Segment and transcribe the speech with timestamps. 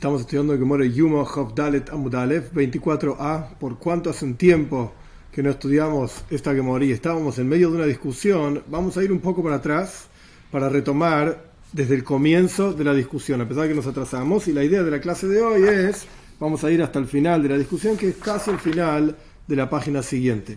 [0.00, 3.58] Estamos estudiando el Gemara Yumo Chof Dalet Amudalef 24a.
[3.58, 4.94] ¿Por cuánto hace un tiempo
[5.30, 8.62] que no estudiamos esta Gemara y estábamos en medio de una discusión?
[8.68, 10.06] Vamos a ir un poco para atrás
[10.50, 11.44] para retomar
[11.74, 14.48] desde el comienzo de la discusión, a pesar de que nos atrasamos.
[14.48, 16.06] Y la idea de la clase de hoy es,
[16.38, 19.14] vamos a ir hasta el final de la discusión, que es casi el final
[19.46, 20.56] de la página siguiente.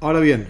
[0.00, 0.46] Ahora bien,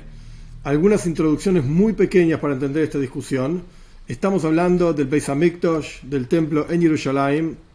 [0.64, 3.62] algunas introducciones muy pequeñas para entender esta discusión.
[4.08, 7.67] Estamos hablando del Beis Hamikdash, del templo en Jerusalén,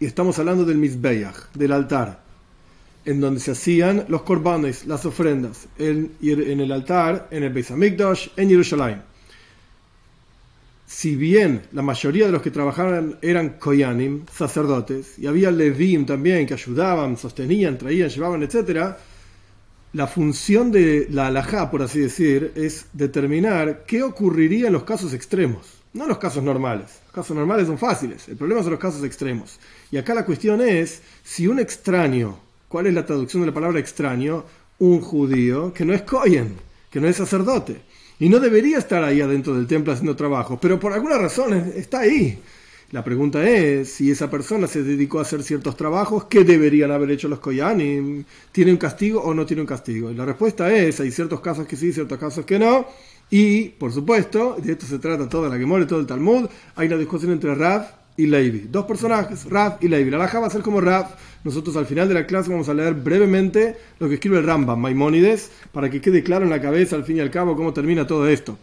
[0.00, 2.22] y estamos hablando del Mizbeach, del altar,
[3.04, 7.70] en donde se hacían los korbanes, las ofrendas, en, en el altar, en el Beis
[7.70, 9.02] en Jerusalén.
[10.86, 16.46] Si bien la mayoría de los que trabajaban eran koyanim, sacerdotes, y había levim también
[16.46, 18.96] que ayudaban, sostenían, traían, llevaban, etc.,
[19.92, 25.12] la función de la alajá, por así decir, es determinar qué ocurriría en los casos
[25.12, 27.00] extremos, no en los casos normales.
[27.06, 29.58] Los casos normales son fáciles, el problema son los casos extremos.
[29.90, 32.38] Y acá la cuestión es si un extraño,
[32.68, 34.44] ¿cuál es la traducción de la palabra extraño?
[34.78, 36.54] Un judío que no es kohen,
[36.90, 37.80] que no es sacerdote,
[38.18, 42.00] y no debería estar ahí adentro del templo haciendo trabajo, pero por alguna razón está
[42.00, 42.38] ahí.
[42.92, 47.12] La pregunta es si esa persona se dedicó a hacer ciertos trabajos, ¿qué deberían haber
[47.12, 48.24] hecho los Koyanim?
[48.50, 50.10] ¿Tiene un castigo o no tiene un castigo?
[50.10, 52.86] Y la respuesta es, hay ciertos casos que sí, ciertos casos que no.
[53.30, 56.88] Y, por supuesto, de esto se trata toda la que muere todo el Talmud, hay
[56.88, 58.68] una discusión entre Rav y.
[58.70, 60.10] Dos personajes, Rav y Levi.
[60.10, 61.16] La laja va a ser como Rav.
[61.44, 64.78] Nosotros al final de la clase vamos a leer brevemente lo que escribe el Rambam,
[64.78, 68.06] Maimónides, para que quede claro en la cabeza, al fin y al cabo, cómo termina
[68.06, 68.58] todo esto.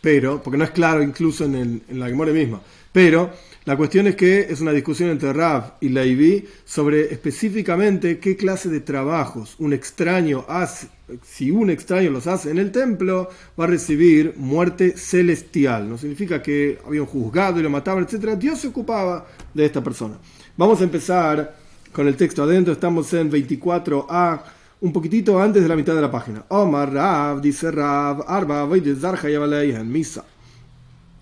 [0.00, 2.60] Pero, porque no es claro incluso en, el, en la Gemore misma.
[2.92, 3.30] Pero
[3.64, 8.68] la cuestión es que es una discusión entre Rav y Levi sobre específicamente qué clase
[8.68, 10.88] de trabajos un extraño hace,
[11.22, 15.88] si un extraño los hace en el templo, va a recibir muerte celestial.
[15.88, 18.38] No significa que había juzgado y lo mataban, etc.
[18.38, 20.18] Dios se ocupaba de esta persona.
[20.56, 21.56] Vamos a empezar
[21.92, 24.42] con el texto adentro, estamos en 24a
[24.80, 26.44] un poquitito antes de la mitad de la página.
[26.48, 30.24] Omar Rav, dice Rav, Arba, en Misa.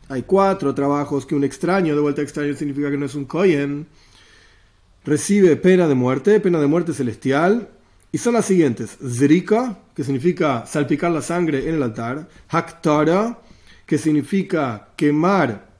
[0.08, 3.86] Hay cuatro trabajos que un extraño, de vuelta extraño significa que no es un Kohen,
[5.04, 7.68] recibe pena de muerte, pena de muerte celestial,
[8.12, 13.38] y son las siguientes: Zrika, que significa salpicar la sangre en el altar, Haktara,
[13.86, 15.72] que significa quemar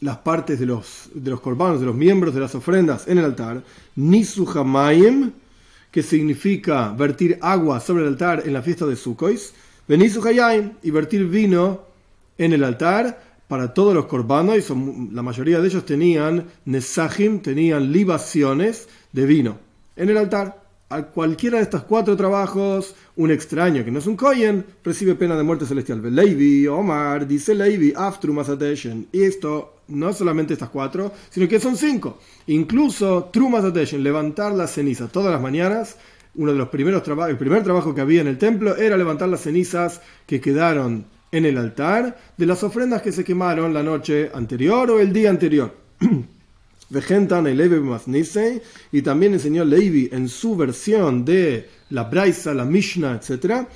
[0.00, 3.24] las partes de los, de los corbanos, de los miembros de las ofrendas en el
[3.24, 3.62] altar,
[3.96, 5.32] Nisuhamayim,
[5.90, 9.38] que significa vertir agua sobre el altar en la fiesta de Sukkot,
[9.86, 11.82] Benisuhayim, y vertir vino
[12.38, 17.40] en el altar para todos los corbanos, y son, la mayoría de ellos tenían nesajim,
[17.40, 19.58] tenían libaciones de vino
[19.96, 20.59] en el altar.
[20.92, 25.36] A cualquiera de estos cuatro trabajos, un extraño que no es un kohen recibe pena
[25.36, 26.02] de muerte celestial.
[26.12, 28.36] Levi, Omar, dice Levi, Aftru
[29.12, 32.18] Y esto no solamente estas cuatro, sino que son cinco.
[32.48, 35.96] Incluso Trumas Attention, levantar las cenizas todas las mañanas.
[36.34, 39.28] Uno de los primeros trabajos, el primer trabajo que había en el templo era levantar
[39.28, 44.32] las cenizas que quedaron en el altar de las ofrendas que se quemaron la noche
[44.34, 45.72] anterior o el día anterior.
[48.92, 53.66] y también enseñó Levi en su versión de la Braisa, la Mishnah, etc.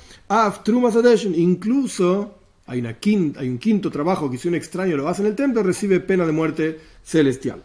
[1.35, 2.35] Incluso
[2.67, 5.63] hay, una hay un quinto trabajo que si un extraño lo hace en el templo
[5.63, 7.61] recibe pena de muerte celestial.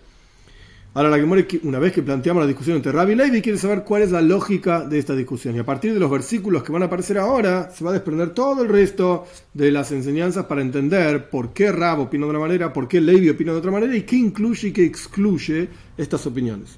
[0.93, 3.85] Ahora, la que una vez que planteamos la discusión entre Rabbi y Levi, quiere saber
[3.85, 5.55] cuál es la lógica de esta discusión.
[5.55, 8.31] Y a partir de los versículos que van a aparecer ahora, se va a desprender
[8.31, 9.25] todo el resto
[9.55, 13.29] de las enseñanzas para entender por qué Rab opina de una manera, por qué Levi
[13.29, 16.77] opina de otra manera y qué incluye y qué excluye estas opiniones.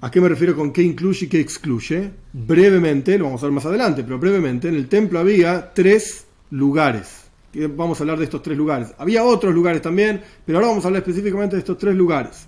[0.00, 2.10] ¿A qué me refiero con qué incluye y qué excluye?
[2.32, 7.26] Brevemente, lo vamos a ver más adelante, pero brevemente, en el templo había tres lugares.
[7.54, 8.92] Vamos a hablar de estos tres lugares.
[8.98, 12.47] Había otros lugares también, pero ahora vamos a hablar específicamente de estos tres lugares.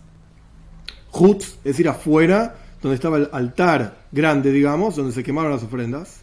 [1.13, 6.21] Hut, es decir, afuera, donde estaba el altar grande, digamos, donde se quemaron las ofrendas.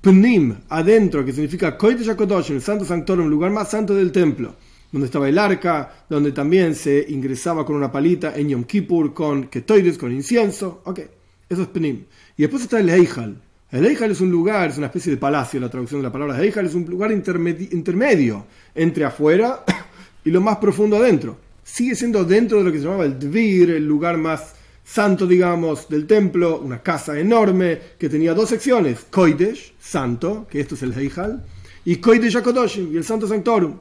[0.00, 4.56] Pnim, adentro, que significa Kodesh el santo sanctorum, lugar más santo del templo,
[4.90, 9.44] donde estaba el arca, donde también se ingresaba con una palita en Yom Kippur, con
[9.44, 10.82] ketoides, con incienso.
[10.84, 11.00] Ok,
[11.48, 12.04] eso es Pnim.
[12.36, 13.40] Y después está el Eijal.
[13.70, 16.42] El Eijal es un lugar, es una especie de palacio, la traducción de la palabra
[16.42, 19.64] Eijal es un lugar intermedio entre afuera
[20.24, 23.70] y lo más profundo adentro sigue siendo dentro de lo que se llamaba el Dvir,
[23.70, 24.54] el lugar más
[24.84, 30.74] santo, digamos, del templo, una casa enorme que tenía dos secciones, Koidesh, santo, que esto
[30.74, 31.42] es el Heijal,
[31.86, 33.78] y Koidesh HaKodoshim, y el Santo Sanctorum.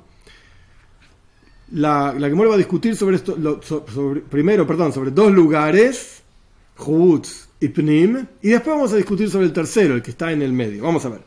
[1.73, 3.35] La, la que va a discutir sobre esto,
[4.29, 6.21] primero, perdón, sobre dos lugares,
[6.77, 10.41] Hutz y Pnim, y después vamos a discutir sobre el tercero, el que está en
[10.41, 10.83] el medio.
[10.83, 11.21] Vamos a ver.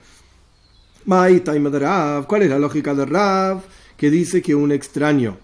[1.05, 3.63] ¿Cuál es la lógica de Rav?
[3.99, 5.37] Que dice que un extraño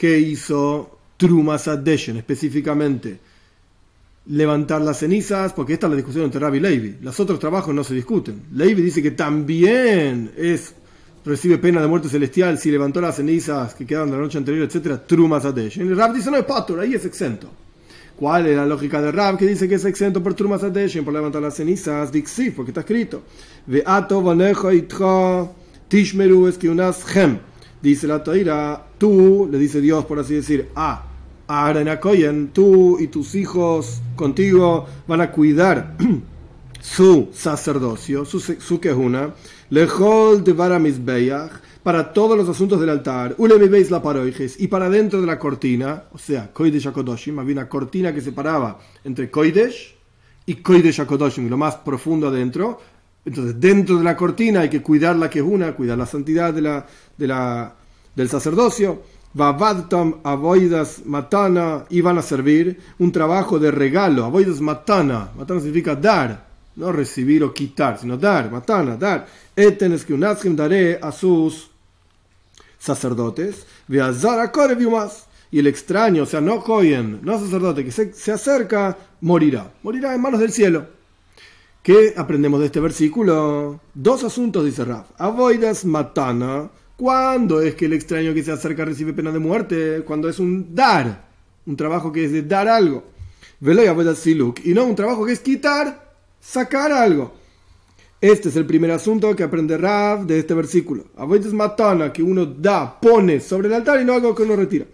[0.00, 3.18] que hizo Trumas Adeshen específicamente,
[4.28, 6.96] levantar las cenizas, porque esta es la discusión entre Rabbi y Levi.
[7.02, 8.44] Los otros trabajos no se discuten.
[8.54, 10.74] Levi dice que también es
[11.22, 14.66] recibe pena de muerte celestial si levantó las cenizas que quedaron de la noche anterior,
[14.66, 15.86] etcétera, Trumas Adeshen.
[15.86, 17.50] Y Rab dice, no es patur, ahí es exento.
[18.16, 21.12] ¿Cuál es la lógica de Rab que dice que es exento por Trumas Adeshen, por
[21.12, 22.10] levantar las cenizas?
[22.10, 23.22] Dixi, porque está escrito.
[23.66, 25.46] Ve'ato vanejo itcha
[25.88, 27.49] tishmeru es que unas gem.
[27.82, 31.02] Dice la Toira, tú, le dice Dios, por así decir, a
[31.48, 35.96] Aaron Akoyen, tú y tus hijos contigo van a cuidar
[36.80, 39.34] su sacerdocio, su, su quejuna,
[39.70, 45.20] lejol de varamisbeyach, para todos los asuntos del altar, veis la paroijes, y para dentro
[45.20, 49.96] de la cortina, o sea, koidesh akodoshim, había una cortina que separaba entre koidesh
[50.44, 52.78] y koidesh akodoshim, lo más profundo adentro,
[53.24, 56.86] entonces, dentro de la cortina hay que cuidar la quejuna, cuidar la santidad de la,
[57.16, 57.74] de la,
[58.14, 59.02] del sacerdocio.
[59.32, 64.24] Vavadtam avoidas matana, y van a servir un trabajo de regalo.
[64.24, 69.26] Avoidas matana, matana significa dar, no recibir o quitar, sino dar, matana, dar.
[69.54, 71.70] Etenes que unaskim daré a sus
[72.78, 75.26] sacerdotes, más.
[75.52, 79.70] Y el extraño, o sea, no coyen, no sacerdote, que se, se acerca, morirá.
[79.82, 80.99] Morirá en manos del cielo.
[81.82, 83.80] ¿Qué aprendemos de este versículo?
[83.94, 85.06] Dos asuntos, dice Raf.
[85.16, 86.68] Avoidas matana.
[86.94, 90.02] ¿Cuándo es que el extraño que se acerca recibe pena de muerte?
[90.06, 91.30] Cuando es un dar.
[91.64, 93.04] Un trabajo que es de dar algo.
[93.60, 94.60] Veloy avoidas siluk.
[94.66, 97.32] Y no un trabajo que es quitar, sacar algo.
[98.20, 101.06] Este es el primer asunto que aprende Rav de este versículo.
[101.16, 104.84] Avoidas matana, que uno da, pone sobre el altar y no algo que uno retira.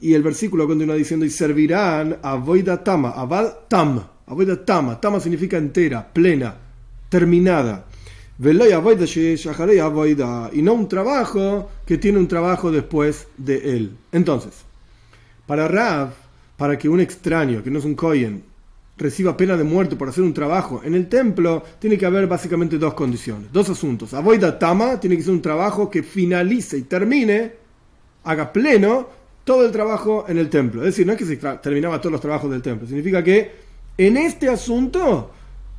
[0.00, 3.14] Y el versículo continúa diciendo, y servirán avoidatama,
[3.68, 5.00] tam Avoida tama.
[5.00, 6.56] Tama significa entera, plena,
[7.08, 7.86] terminada.
[8.38, 8.42] Y
[10.62, 13.96] no un trabajo que tiene un trabajo después de él.
[14.12, 14.52] Entonces,
[15.46, 16.10] para Rav,
[16.56, 18.42] para que un extraño, que no es un Kohen,
[18.98, 22.78] reciba pena de muerte por hacer un trabajo en el templo, tiene que haber básicamente
[22.78, 24.12] dos condiciones, dos asuntos.
[24.12, 27.52] Avoida Tama tiene que ser un trabajo que finalice y termine,
[28.24, 29.08] haga pleno
[29.44, 30.82] todo el trabajo en el templo.
[30.82, 33.65] Es decir, no es que se terminaba todos los trabajos del templo, significa que
[33.98, 35.30] en este asunto,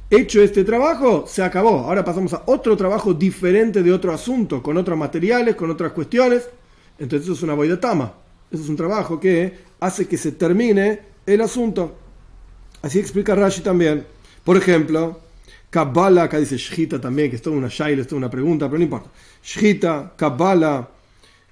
[0.10, 1.80] hecho este trabajo, se acabó.
[1.80, 6.50] Ahora pasamos a otro trabajo diferente de otro asunto, con otros materiales, con otras cuestiones.
[7.00, 8.14] Entonces eso es una boida tama.
[8.52, 11.96] Eso es un trabajo que hace que se termine el asunto.
[12.81, 14.06] Así explica Rashi también.
[14.44, 15.20] Por ejemplo,
[15.70, 18.78] Kabbalah, acá dice Shita también, que es toda una shaila, es toda una pregunta, pero
[18.78, 19.10] no importa.
[19.44, 20.90] Shita, Kabbalah,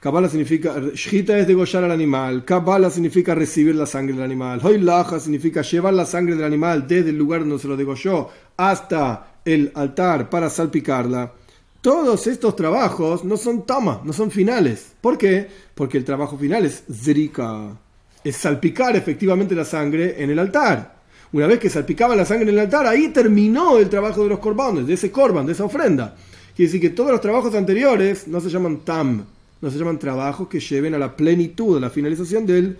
[0.05, 5.19] Kabbalah significa, Shita es degollar al animal, Kabbalah significa recibir la sangre del animal, Hoylaja
[5.19, 9.71] significa llevar la sangre del animal desde el lugar donde se lo degolló hasta el
[9.73, 11.33] altar para salpicarla.
[11.81, 14.93] Todos estos trabajos no son tama, no son finales.
[15.01, 15.47] ¿Por qué?
[15.73, 17.75] Porque el trabajo final es zrika,
[18.23, 20.97] es salpicar efectivamente la sangre en el altar.
[21.31, 24.37] Una vez que salpicaba la sangre en el altar, ahí terminó el trabajo de los
[24.37, 26.15] corbanes, de ese corban, de esa ofrenda.
[26.55, 29.25] Quiere decir que todos los trabajos anteriores no se llaman tam,
[29.61, 32.77] no se llaman trabajos que lleven a la plenitud, a la finalización del,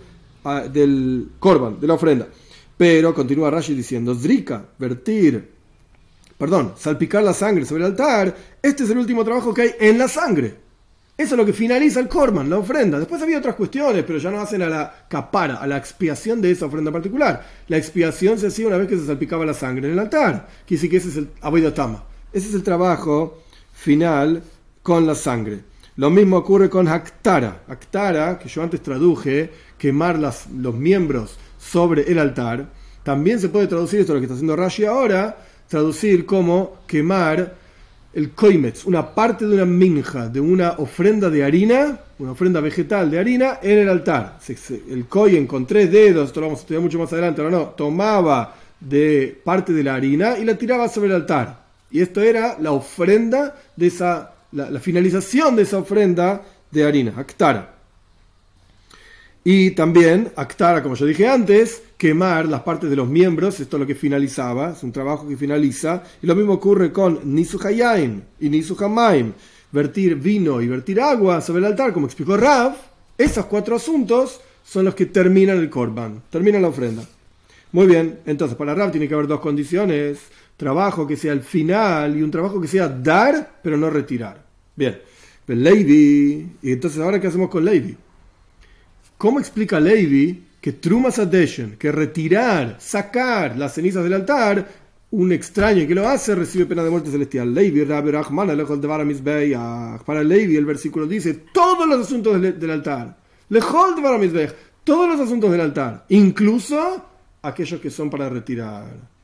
[0.72, 2.28] del korban, de la ofrenda.
[2.76, 5.48] Pero continúa Rashi diciendo, zrika, vertir,
[6.38, 9.98] perdón, salpicar la sangre sobre el altar, este es el último trabajo que hay en
[9.98, 10.66] la sangre.
[11.18, 12.98] Eso es lo que finaliza el korban, la ofrenda.
[12.98, 16.50] Después había otras cuestiones, pero ya no hacen a la capara, a la expiación de
[16.50, 17.42] esa ofrenda particular.
[17.68, 20.46] La expiación se hacía una vez que se salpicaba la sangre en el altar.
[20.68, 22.04] Decir que ese es el aboidatama.
[22.34, 24.42] Ese es el trabajo final
[24.82, 25.60] con la sangre.
[25.96, 27.62] Lo mismo ocurre con Aktara.
[27.68, 32.66] Aktara, que yo antes traduje, quemar las, los miembros sobre el altar.
[33.02, 35.38] También se puede traducir, esto es lo que está haciendo Rashi ahora,
[35.68, 37.54] traducir como quemar
[38.12, 43.10] el koimetz, una parte de una minja, de una ofrenda de harina, una ofrenda vegetal
[43.10, 44.38] de harina en el altar.
[44.90, 48.54] El koyen con tres dedos, esto lo vamos a estudiar mucho más adelante, no, tomaba
[48.80, 51.64] de parte de la harina y la tiraba sobre el altar.
[51.90, 57.74] Y esto era la ofrenda de esa la, finalización de esa ofrenda de harina, actara.
[59.44, 63.80] Y también, actara, como yo dije antes, quemar las partes de los miembros, esto es
[63.80, 66.02] lo que finalizaba, es un trabajo que finaliza.
[66.20, 69.32] Y lo mismo ocurre con Nisuhayain y Nisuhamaim,
[69.70, 72.74] vertir vino y vertir agua sobre el altar, como explicó Rav.
[73.16, 77.04] Esos cuatro asuntos son los que terminan el korban, terminan la ofrenda.
[77.72, 80.18] Muy bien, entonces para Rav tiene que haber dos condiciones
[80.56, 84.44] trabajo que sea el final y un trabajo que sea dar, pero no retirar.
[84.74, 84.98] Bien,
[85.44, 87.96] pero Levi, y entonces ahora qué hacemos con Levi?
[89.18, 95.86] ¿Cómo explica Levi que Trumas Adeshen, que retirar, sacar las cenizas del altar, un extraño
[95.86, 97.54] que lo hace recibe pena de muerte celestial?
[97.54, 97.84] Levi,
[100.04, 103.16] Para Levi el versículo dice todos los asuntos del, altar.
[104.84, 107.06] Todos los asuntos del altar, incluso
[107.42, 109.15] aquellos que son para retirar.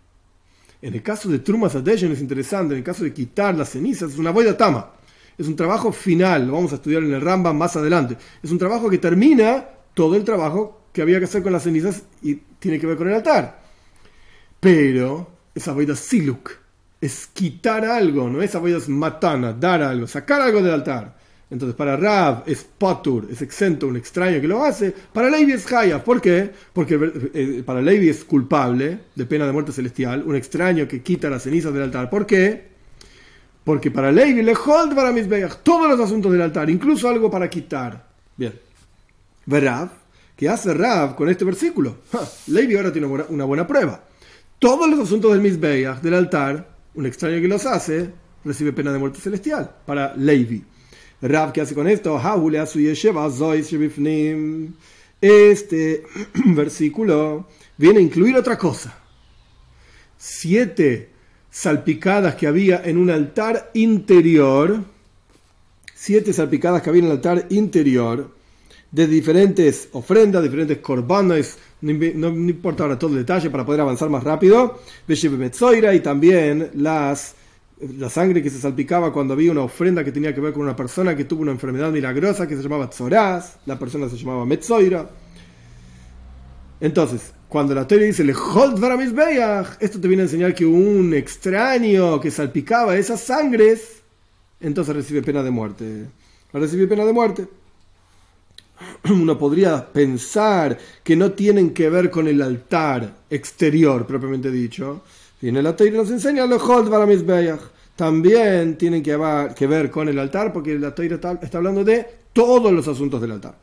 [0.82, 4.12] En el caso de Trumas Adeshen es interesante, en el caso de quitar las cenizas,
[4.12, 4.90] es una boida tama.
[5.38, 8.18] Es un trabajo final, lo vamos a estudiar en el Rambam más adelante.
[8.42, 12.02] Es un trabajo que termina todo el trabajo que había que hacer con las cenizas
[12.20, 13.62] y tiene que ver con el altar.
[14.58, 16.50] Pero esa boida siluk
[17.00, 21.16] es quitar algo, no esa boida matana, dar algo, sacar algo del altar.
[21.52, 24.90] Entonces, para Rav es patur, es exento, un extraño que lo hace.
[25.12, 26.02] Para Levi es haya.
[26.02, 26.50] ¿Por qué?
[26.72, 26.98] Porque
[27.34, 31.42] eh, para Levi es culpable de pena de muerte celestial, un extraño que quita las
[31.42, 32.08] cenizas del altar.
[32.08, 32.68] ¿Por qué?
[33.64, 35.28] Porque para Levi le hold para mis
[35.62, 38.08] todos los asuntos del altar, incluso algo para quitar.
[38.34, 38.54] Bien.
[39.46, 39.90] Rav,
[40.34, 41.98] ¿qué hace Rav con este versículo?
[42.46, 44.02] Levi ahora tiene una buena, prueba.
[44.58, 48.10] Todos los asuntos del Mizbeach, del altar, un extraño que los hace,
[48.42, 49.70] recibe pena de muerte celestial.
[49.84, 50.71] Para Levi.
[51.22, 52.20] Rab, ¿qué hace con esto?
[55.20, 56.02] Este
[56.46, 58.98] versículo viene a incluir otra cosa.
[60.18, 61.10] Siete
[61.48, 64.82] salpicadas que había en un altar interior,
[65.94, 68.30] siete salpicadas que había en el altar interior,
[68.90, 74.24] de diferentes ofrendas, diferentes corbanos, no, importa ahora todo el detalle para poder avanzar más
[74.24, 74.80] rápido,
[75.94, 77.36] y también las
[77.82, 80.76] la sangre que se salpicaba cuando había una ofrenda que tenía que ver con una
[80.76, 85.10] persona que tuvo una enfermedad milagrosa que se llamaba Tzoraz, la persona se llamaba Metzoira.
[86.80, 92.96] Entonces, cuando la teoría dice esto te viene a enseñar que un extraño que salpicaba
[92.96, 94.02] esas sangres,
[94.60, 96.06] entonces recibe pena de muerte.
[96.52, 97.48] Recibe pena de muerte.
[99.10, 105.02] Uno podría pensar que no tienen que ver con el altar exterior, propiamente dicho,
[105.42, 106.88] Viene la Torah nos enseña los Hot
[107.96, 109.16] También tienen que,
[109.66, 113.58] ver con el altar, porque la Torah está, hablando de todos los asuntos del altar.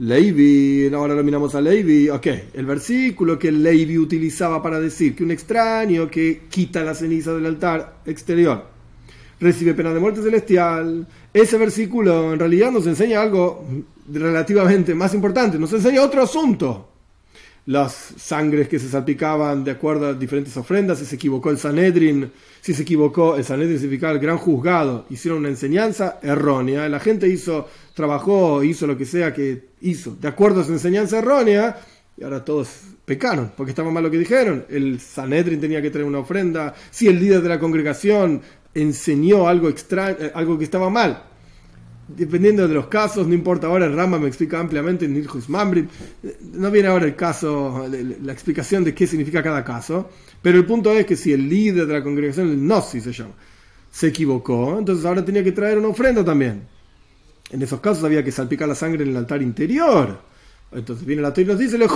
[0.00, 2.10] Levi, ahora lo miramos a Levi.
[2.10, 7.32] Ok, el versículo que Levi utilizaba para decir que un extraño que quita la ceniza
[7.32, 8.66] del altar exterior
[9.40, 11.06] recibe pena de muerte celestial.
[11.32, 13.64] Ese versículo en realidad nos enseña algo
[14.12, 16.93] relativamente más importante, nos enseña otro asunto
[17.66, 22.30] las sangres que se salpicaban de acuerdo a diferentes ofrendas, si se equivocó el Sanedrin,
[22.60, 27.26] si se equivocó el Sanedrin significaba el gran juzgado, hicieron una enseñanza errónea, la gente
[27.28, 31.78] hizo, trabajó, hizo lo que sea que hizo, de acuerdo a su enseñanza errónea,
[32.16, 32.68] y ahora todos
[33.04, 37.08] pecaron, porque estaba mal lo que dijeron, el Sanedrin tenía que traer una ofrenda, si
[37.08, 38.42] el líder de la congregación
[38.74, 41.22] enseñó algo extraño, algo que estaba mal,
[42.08, 45.26] dependiendo de los casos, no importa ahora, el Rama me explica ampliamente en
[46.52, 50.10] no viene ahora el caso, la explicación de qué significa cada caso,
[50.42, 53.34] pero el punto es que si el líder de la congregación, el Nossi se llama,
[53.90, 56.62] se equivocó, entonces ahora tenía que traer una ofrenda también.
[57.50, 60.18] En esos casos había que salpicar la sangre en el altar interior.
[60.72, 61.86] Entonces viene la Torah y nos dice, le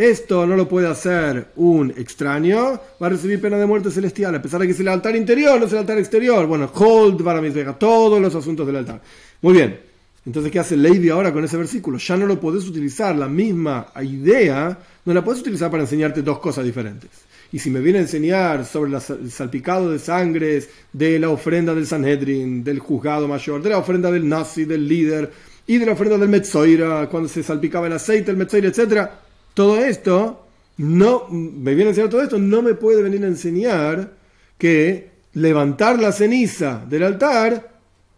[0.00, 4.40] esto no lo puede hacer un extraño, va a recibir pena de muerte celestial, a
[4.40, 6.46] pesar de que es el altar interior, no es el altar exterior.
[6.46, 9.02] Bueno, hold para mis vegas, todos los asuntos del altar.
[9.42, 9.78] Muy bien,
[10.24, 11.98] entonces, ¿qué hace Lady ahora con ese versículo?
[11.98, 16.38] Ya no lo puedes utilizar, la misma idea, no la puedes utilizar para enseñarte dos
[16.38, 17.10] cosas diferentes.
[17.52, 21.86] Y si me viene a enseñar sobre el salpicado de sangres de la ofrenda del
[21.86, 25.30] Sanhedrin, del juzgado mayor, de la ofrenda del nazi, del líder,
[25.66, 29.28] y de la ofrenda del Metzoira, cuando se salpicaba el aceite, el Metzoira, etcétera
[29.60, 30.46] todo esto,
[30.78, 34.14] no, me viene a enseñar todo esto, no me puede venir a enseñar
[34.56, 37.70] que levantar la ceniza del altar,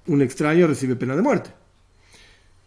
[0.06, 1.50] un extraño recibe pena de muerte.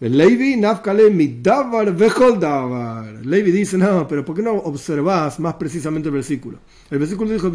[0.02, 3.26] Levi nafkale midavar vejoldavar.
[3.26, 6.60] Levi dice, no, pero ¿por qué no observas más precisamente el versículo?
[6.92, 7.50] El versículo dijo,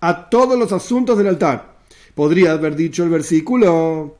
[0.00, 1.76] a todos los asuntos del altar.
[2.16, 4.16] Podría haber dicho el versículo,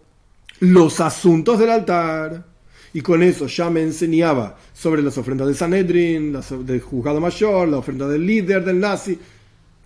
[0.61, 2.51] los asuntos del altar
[2.95, 7.69] y con eso ya me enseñaba sobre las ofrendas de Sanedrin, las del juzgado mayor,
[7.69, 9.19] la ofrenda del líder del nazi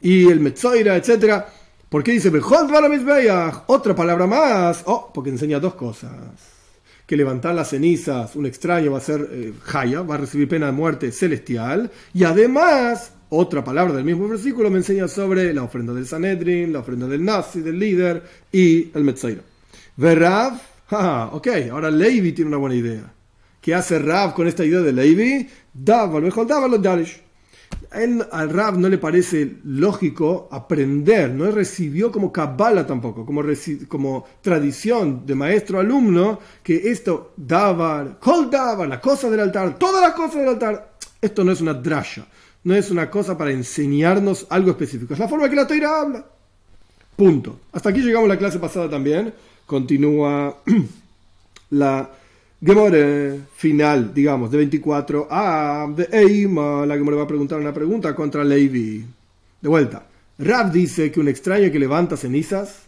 [0.02, 1.44] y el Metzoira, etc.
[1.88, 2.30] ¿Por qué dice
[3.66, 4.82] Otra palabra más.
[4.86, 6.12] Oh, porque enseña dos cosas.
[7.06, 10.72] Que levantar las cenizas, un extraño va a ser eh, va a recibir pena de
[10.72, 11.88] muerte celestial.
[12.12, 16.80] Y además, otra palabra del mismo versículo me enseña sobre la ofrenda del Sanedrin, la
[16.80, 19.42] ofrenda del nazi, del líder y el Metzoira.
[19.96, 23.12] Verav Ah, ok, ahora Levi tiene una buena idea.
[23.60, 25.48] ¿Qué hace Rav con esta idea de Levi?
[28.30, 33.42] al Rav no le parece lógico aprender, no recibió como cabala tampoco, como,
[33.88, 40.12] como tradición de maestro-alumno, que esto daba, kol daba, la cosa del altar, todas las
[40.12, 40.92] cosas del altar.
[41.20, 42.26] Esto no es una drasha,
[42.62, 46.24] no es una cosa para enseñarnos algo específico, es la forma que la toira habla.
[47.16, 47.60] Punto.
[47.72, 49.32] Hasta aquí llegamos a la clase pasada también.
[49.66, 50.62] Continúa
[51.70, 52.10] la
[52.64, 58.14] Gemore final, digamos, de 24 a de Eima, la Gemore va a preguntar una pregunta
[58.14, 59.04] contra Levi.
[59.60, 60.06] De vuelta,
[60.38, 62.82] Rab dice que un extraño que levanta cenizas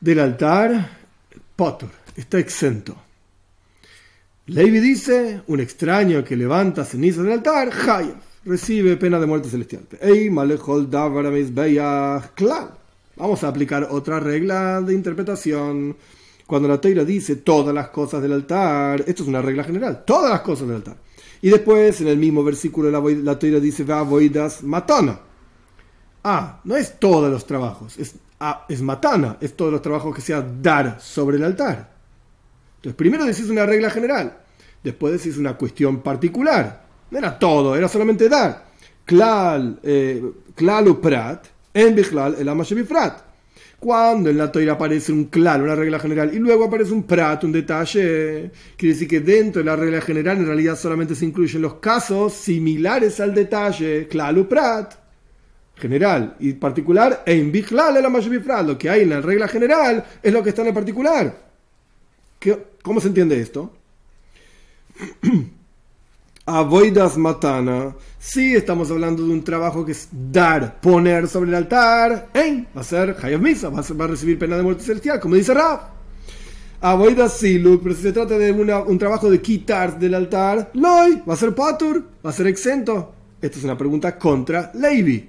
[0.00, 0.90] del altar,
[1.56, 2.96] Potter, está exento.
[4.46, 9.82] Levi dice, un extraño que levanta cenizas del altar, Hayaf, recibe pena de muerte celestial.
[13.18, 15.96] Vamos a aplicar otra regla de interpretación.
[16.46, 20.30] Cuando la Teira dice todas las cosas del altar, esto es una regla general, todas
[20.30, 20.96] las cosas del altar.
[21.42, 25.18] Y después en el mismo versículo la, la Teira dice, voidas matana.
[26.22, 30.20] Ah, no es todos los trabajos, es, ah, es matana, es todos los trabajos que
[30.20, 31.90] sea dar sobre el altar.
[32.76, 34.38] Entonces, primero decís una regla general,
[34.82, 36.86] después decís una cuestión particular.
[37.10, 38.66] No era todo, era solamente dar.
[39.04, 40.22] Klal, eh,
[41.00, 41.46] prat,
[41.78, 43.22] en bichlal el amashebifrat.
[43.78, 47.46] Cuando en la toira aparece un claro, una regla general, y luego aparece un prato,
[47.46, 51.62] un detalle, quiere decir que dentro de la regla general en realidad solamente se incluyen
[51.62, 54.94] los casos similares al detalle, claro, prat,
[55.76, 60.04] general y particular, e en es la mayor lo que hay en la regla general
[60.20, 61.48] es lo que está en el particular.
[62.82, 63.72] ¿Cómo se entiende esto?
[66.50, 67.94] Avoidas matana.
[68.18, 72.30] Si estamos hablando de un trabajo que es dar, poner sobre el altar.
[72.32, 72.64] ¿eh?
[72.74, 75.80] Va a ser Hayab Misa, va a, recibir pena de muerte celestial, como dice Rab.
[76.80, 81.34] Avoidas siluk, pero si se trata de un trabajo de quitar del altar, loy, va
[81.34, 83.12] a ser patur, va a ser exento.
[83.42, 85.28] Esta es una pregunta contra Levi.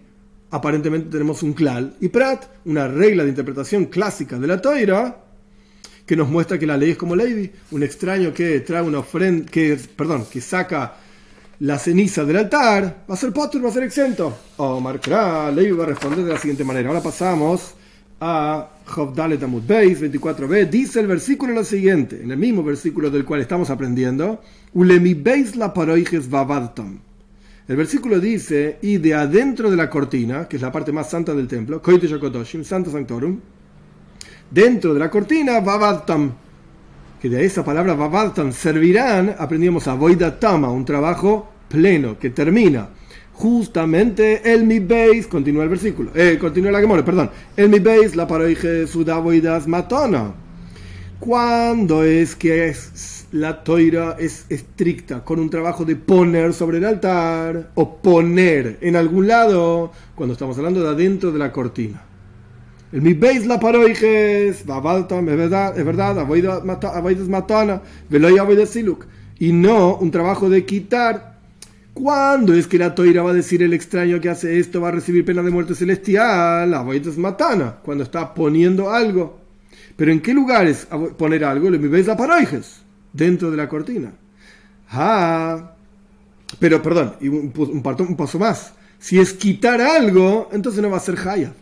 [0.51, 5.17] Aparentemente tenemos un klal y prat, una regla de interpretación clásica de la toira
[6.05, 9.51] que nos muestra que la ley es como Levi, un extraño que trae una ofrenda,
[9.51, 10.95] que, perdón, que saca
[11.59, 14.37] la ceniza del altar, va a ser potter, va a ser exento.
[14.57, 16.87] O Markra, Levi va a responder de la siguiente manera.
[16.89, 17.73] Ahora pasamos
[18.21, 20.69] a Jobdalet Amud Beis 24b.
[20.69, 24.41] Dice el versículo lo siguiente, en el mismo versículo del cual estamos aprendiendo:
[24.73, 26.99] Ulemi Beis la paroijes vavadtam.
[27.67, 31.34] El versículo dice: Y de adentro de la cortina, que es la parte más santa
[31.34, 33.38] del templo, Koite Yokotoshim, Santo Sanctorum,
[34.49, 36.31] dentro de la cortina, vavadtam
[37.21, 42.89] que de esa palabra Vavadtam servirán, aprendíamos a Voidatama, un trabajo pleno, que termina.
[43.34, 47.29] Justamente el mi base, continúa el versículo, eh, continúa la Gemora, perdón.
[47.55, 50.34] El mi base, la paroije sudavoidas matona.
[51.19, 56.86] Cuando es que es, la toira es estricta, con un trabajo de poner sobre el
[56.86, 62.09] altar o poner en algún lado, cuando estamos hablando de adentro de la cortina.
[62.91, 69.06] El mi beis la paroijes, vabaltam, es verdad, es verdad, avoides matana, veloy avoides siluk.
[69.38, 71.38] Y no un trabajo de quitar.
[71.93, 74.91] ¿Cuándo es que la toira va a decir el extraño que hace esto va a
[74.91, 76.73] recibir pena de muerte celestial?
[76.73, 79.39] Avoides matana, cuando está poniendo algo.
[79.95, 81.67] Pero ¿en qué lugares poner algo?
[81.67, 82.82] El mi beis la paroijes,
[83.13, 84.13] dentro de la cortina.
[84.89, 85.73] Ah,
[86.58, 88.73] pero perdón, un, un paso más.
[88.97, 91.54] Si es quitar algo, entonces no va a ser jaya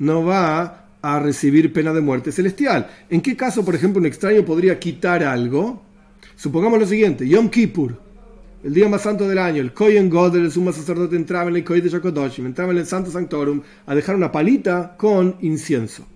[0.00, 2.90] no va a recibir pena de muerte celestial.
[3.08, 5.82] ¿En qué caso, por ejemplo, un extraño podría quitar algo?
[6.36, 8.00] Supongamos lo siguiente, Yom Kippur,
[8.64, 11.64] el día más santo del año, el Kohen Godel, el sumo sacerdote, entraba en el
[11.64, 16.06] Kohen de Yakodoshim, entraba en el Santo Sanctorum a dejar una palita con incienso.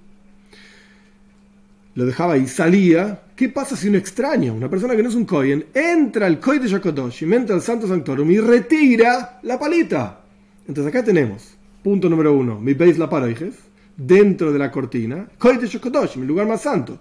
[1.94, 3.20] Lo dejaba y salía.
[3.36, 6.62] ¿Qué pasa si un extraño, una persona que no es un Kohen, entra al Kohen
[6.62, 10.20] de Yakodoshim, entra al Santo Sanctorum y retira la palita?
[10.66, 16.26] Entonces acá tenemos, punto número uno, mi veis la paroijes dentro de la cortina, el
[16.26, 16.98] lugar más santo.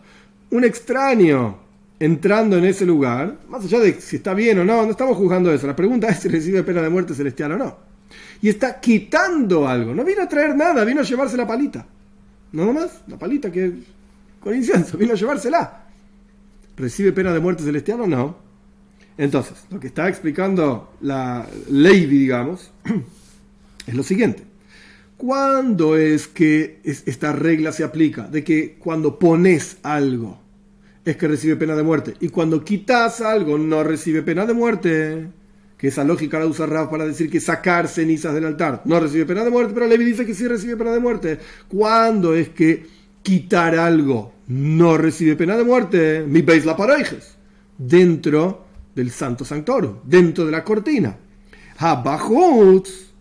[0.51, 1.57] Un extraño
[1.99, 5.51] entrando en ese lugar, más allá de si está bien o no, no estamos juzgando
[5.51, 5.67] eso.
[5.67, 7.77] La pregunta es si recibe pena de muerte celestial o no.
[8.41, 9.93] Y está quitando algo.
[9.95, 11.85] No vino a traer nada, vino a llevarse la palita.
[12.51, 13.73] Nada más, la palita que
[14.39, 15.85] con incienso, vino a llevársela.
[16.75, 18.37] ¿Recibe pena de muerte celestial o no?
[19.17, 22.71] Entonces, lo que está explicando la ley, digamos,
[23.87, 24.43] es lo siguiente.
[25.25, 28.23] ¿Cuándo es que esta regla se aplica?
[28.27, 30.37] De que cuando pones algo
[31.05, 35.27] es que recibe pena de muerte y cuando quitas algo no recibe pena de muerte.
[35.77, 39.25] Que esa lógica la usa Raf para decir que sacar cenizas del altar no recibe
[39.25, 41.39] pena de muerte, pero Levi dice que sí recibe pena de muerte.
[41.69, 42.85] ¿Cuándo es que
[43.21, 46.25] quitar algo no recibe pena de muerte?
[46.27, 47.37] Mi veis la paroijes.
[47.77, 51.15] Dentro del Santo Sanctorum, dentro de la cortina.
[51.77, 53.12] Habajutz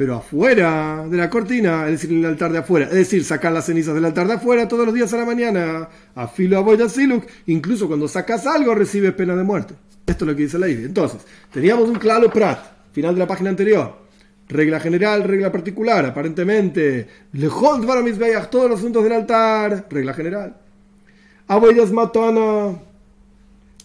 [0.00, 3.52] pero afuera de la cortina, es decir, en el altar de afuera, es decir, sacar
[3.52, 6.88] las cenizas del altar de afuera todos los días a la mañana, a filo a
[6.88, 9.74] siluk, incluso cuando sacas algo recibes pena de muerte.
[10.06, 10.86] Esto es lo que dice la idea.
[10.86, 11.20] Entonces,
[11.52, 12.60] teníamos un claro prat,
[12.92, 13.94] final de la página anterior.
[14.48, 17.06] Regla general, regla particular, aparentemente.
[17.34, 20.56] Lejol para mis todos los asuntos del altar, regla general.
[21.46, 22.72] Aboyas matana,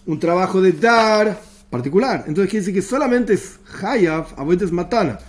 [0.06, 1.38] un trabajo de dar
[1.70, 2.24] particular.
[2.26, 5.20] Entonces quiere decir que solamente es Hayaf, es Matana.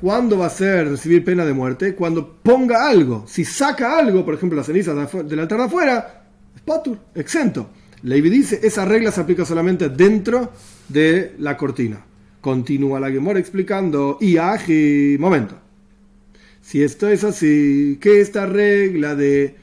[0.00, 1.94] ¿Cuándo va a ser recibir pena de muerte?
[1.94, 3.24] Cuando ponga algo.
[3.26, 7.70] Si saca algo, por ejemplo, las cenizas del altar de afuera, es patur, exento.
[8.02, 10.52] Levi dice, esa regla se aplica solamente dentro
[10.88, 12.04] de la cortina.
[12.40, 14.36] Continúa la Gemora explicando, y
[15.18, 15.56] momento.
[16.60, 19.56] Si esto es así, ¿qué esta regla de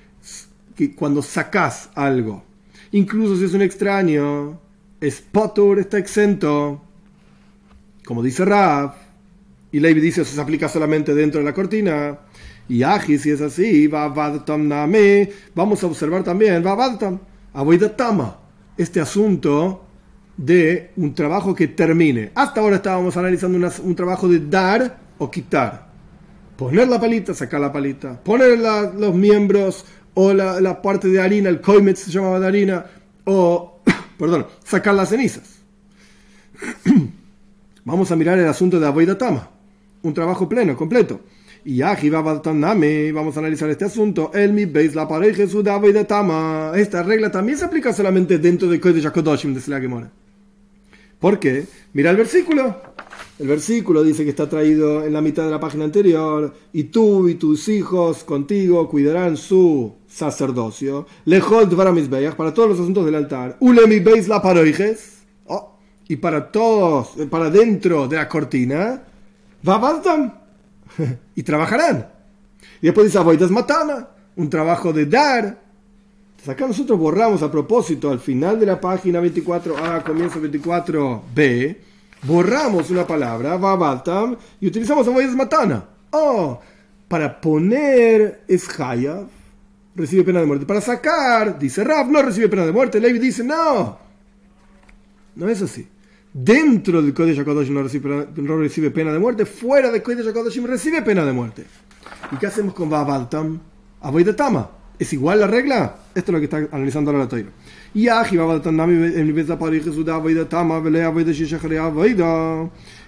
[0.75, 2.43] que cuando sacas algo,
[2.91, 4.59] incluso si es un extraño,
[4.99, 5.21] es
[5.79, 6.81] está exento,
[8.05, 8.95] como dice Raf,
[9.71, 12.19] y Levi dice eso se aplica solamente dentro de la cortina,
[12.67, 16.97] y Aji, si es así, va vamos a observar también, va
[17.95, 18.37] tama,
[18.77, 19.85] este asunto
[20.37, 22.31] de un trabajo que termine.
[22.33, 25.91] Hasta ahora estábamos analizando un trabajo de dar o quitar.
[26.55, 28.21] Poner la palita, sacar la palita.
[28.23, 32.85] Poner los miembros o la, parte de harina, el koimet se llamaba de harina,
[33.25, 33.81] o,
[34.17, 35.59] perdón, sacar las cenizas.
[37.85, 39.49] Vamos a mirar el asunto de Aboidatama,
[40.03, 41.21] un trabajo pleno, completo.
[41.63, 44.31] Y aquí vamos a analizar este asunto.
[44.33, 46.71] El mi veis la pareja su de Tama.
[46.75, 50.11] Esta regla también se aplica solamente dentro de Kodesh HaKodoshim de Slagemora.
[51.19, 51.65] ¿Por qué?
[51.93, 52.81] Mira el versículo.
[53.37, 56.51] El versículo dice que está traído en la mitad de la página anterior.
[56.73, 61.05] Y tú y tus hijos contigo cuidarán su sacerdocio.
[61.25, 63.57] Lejol para todos los asuntos del altar.
[63.59, 65.19] Ulemi veis la parejes.
[65.45, 69.03] Oh, y para todos, para dentro de la cortina.
[71.35, 72.09] Y trabajarán.
[72.81, 75.61] Y después dice Avoidas Matana, un trabajo de dar.
[76.47, 81.77] acá nosotros borramos a propósito al final de la página 24a, comienzo 24b,
[82.23, 85.85] borramos una palabra, Vabatam, y utilizamos Avoidas Matana.
[86.11, 86.59] Oh,
[87.07, 89.23] para poner es Haya,
[89.95, 90.65] recibe pena de muerte.
[90.65, 92.99] Para sacar, dice Rab, no recibe pena de muerte.
[92.99, 93.99] Levi dice, no.
[95.35, 95.87] No es así
[96.33, 100.65] dentro del Kodesh HaKadoshim no recibe, no recibe pena de muerte, fuera del Kodesh HaKadoshim
[100.65, 101.65] recibe pena de muerte.
[102.31, 103.59] ¿Y qué hacemos con Babaltam?
[104.35, 104.71] Tama.
[104.97, 105.95] ¿Es igual la regla?
[106.13, 107.49] Esto es lo que está analizando ahora la Toira.
[107.93, 108.07] Y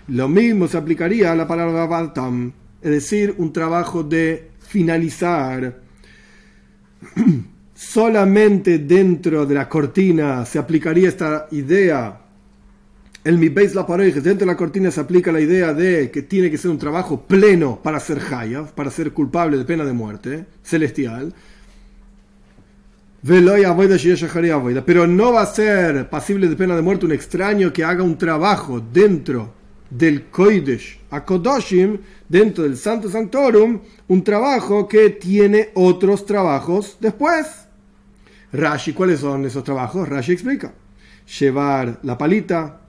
[0.08, 5.82] lo mismo se aplicaría a la palabra Babaltam, es decir, un trabajo de finalizar.
[7.76, 12.23] Solamente dentro de la cortina se aplicaría esta idea
[13.24, 16.24] el mi beis la pareja, dentro de la cortina se aplica la idea de que
[16.24, 19.94] tiene que ser un trabajo pleno para ser haya, para ser culpable de pena de
[19.94, 21.34] muerte, celestial.
[23.26, 28.18] Pero no va a ser pasible de pena de muerte un extraño que haga un
[28.18, 29.54] trabajo dentro
[29.90, 37.48] del Koidesh a Kodoshim, dentro del Santo Sanctorum, un trabajo que tiene otros trabajos después.
[38.52, 40.10] Rashi, ¿cuáles son esos trabajos?
[40.10, 40.74] Rashi explica.
[41.40, 42.83] Llevar la palita,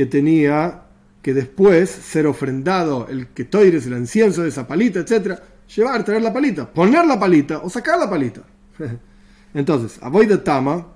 [0.00, 0.80] que tenía
[1.20, 5.38] que después ser ofrendado el que toires, el incienso de esa palita, etc.
[5.76, 8.40] Llevar, traer la palita, poner la palita o sacar la palita.
[9.52, 10.86] Entonces, voy de tama,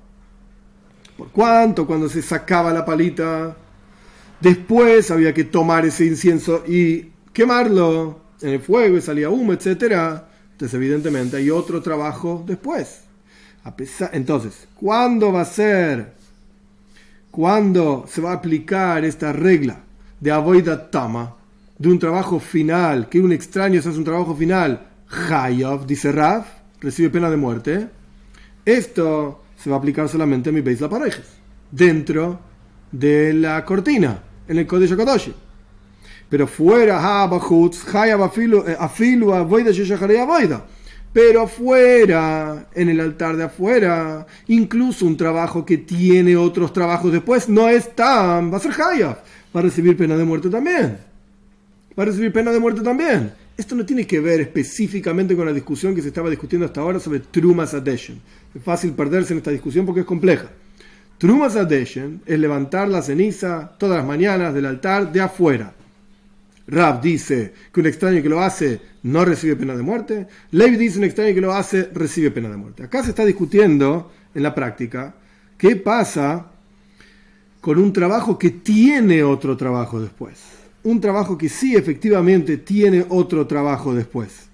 [1.19, 3.55] por cuánto cuando se sacaba la palita,
[4.40, 10.23] después había que tomar ese incienso y quemarlo en el fuego y salía humo, etc.
[10.53, 13.03] Entonces, evidentemente, hay otro trabajo después.
[13.64, 16.24] A pesar, entonces, ¿cuándo va a ser
[17.35, 19.81] cuando se va a aplicar esta regla
[20.20, 21.35] de avoida tama,
[21.77, 24.87] de un trabajo final, que un extraño se hace un trabajo final,
[25.29, 26.47] Hayov, dice Raf,
[26.81, 27.88] recibe pena de muerte,
[28.64, 31.27] esto se va a aplicar solamente a mi Beis la parejas,
[31.73, 32.38] dentro
[32.92, 35.35] de la cortina, en el Kodesh Kodoshi.
[36.29, 39.73] Pero fuera, Hayab afilu, afilu, avoida,
[40.23, 40.66] avoida
[41.14, 47.48] pero afuera, en el altar de afuera, incluso un trabajo que tiene otros trabajos después,
[47.48, 49.18] no es tan, va a ser Hayaf,
[49.55, 50.98] va a recibir pena de muerte también.
[51.96, 53.31] Va a recibir pena de muerte también.
[53.57, 56.98] Esto no tiene que ver específicamente con la discusión que se estaba discutiendo hasta ahora
[56.98, 58.20] sobre Trumas Adhesion.
[58.53, 60.48] Es fácil perderse en esta discusión porque es compleja.
[61.18, 65.74] Trumas Adhesion es levantar la ceniza todas las mañanas del altar de afuera
[66.66, 70.27] Rab dice que un extraño que lo hace no recibe pena de muerte.
[70.50, 72.85] Levi dice un extraño que lo hace recibe pena de muerte.
[72.85, 75.14] Acá se está discutiendo en la práctica
[75.59, 76.50] qué pasa
[77.61, 80.40] con un trabajo que tiene otro trabajo después.
[80.83, 84.48] Un trabajo que sí efectivamente tiene otro trabajo después.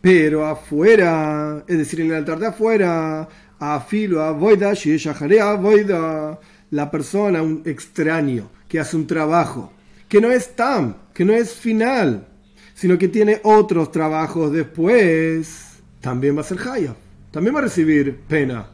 [0.00, 6.40] Pero afuera, es decir, en el altar de afuera, a filo, a voida, a voida,
[6.70, 9.72] la persona, un extraño que hace un trabajo
[10.08, 12.26] que no es tam, que no es final,
[12.74, 16.94] sino que tiene otros trabajos después, también va a ser haya,
[17.30, 18.66] también va a recibir pena.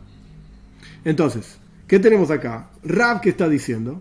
[1.05, 2.71] Entonces, ¿Qué tenemos acá?
[2.85, 4.01] Rab que está diciendo.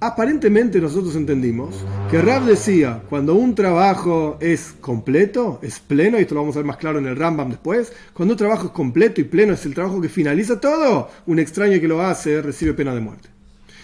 [0.00, 1.76] Aparentemente nosotros entendimos
[2.10, 6.58] que Rab decía, cuando un trabajo es completo, es pleno, y esto lo vamos a
[6.58, 9.64] ver más claro en el Rambam después, cuando un trabajo es completo y pleno, es
[9.66, 13.28] el trabajo que finaliza todo, un extraño que lo hace recibe pena de muerte.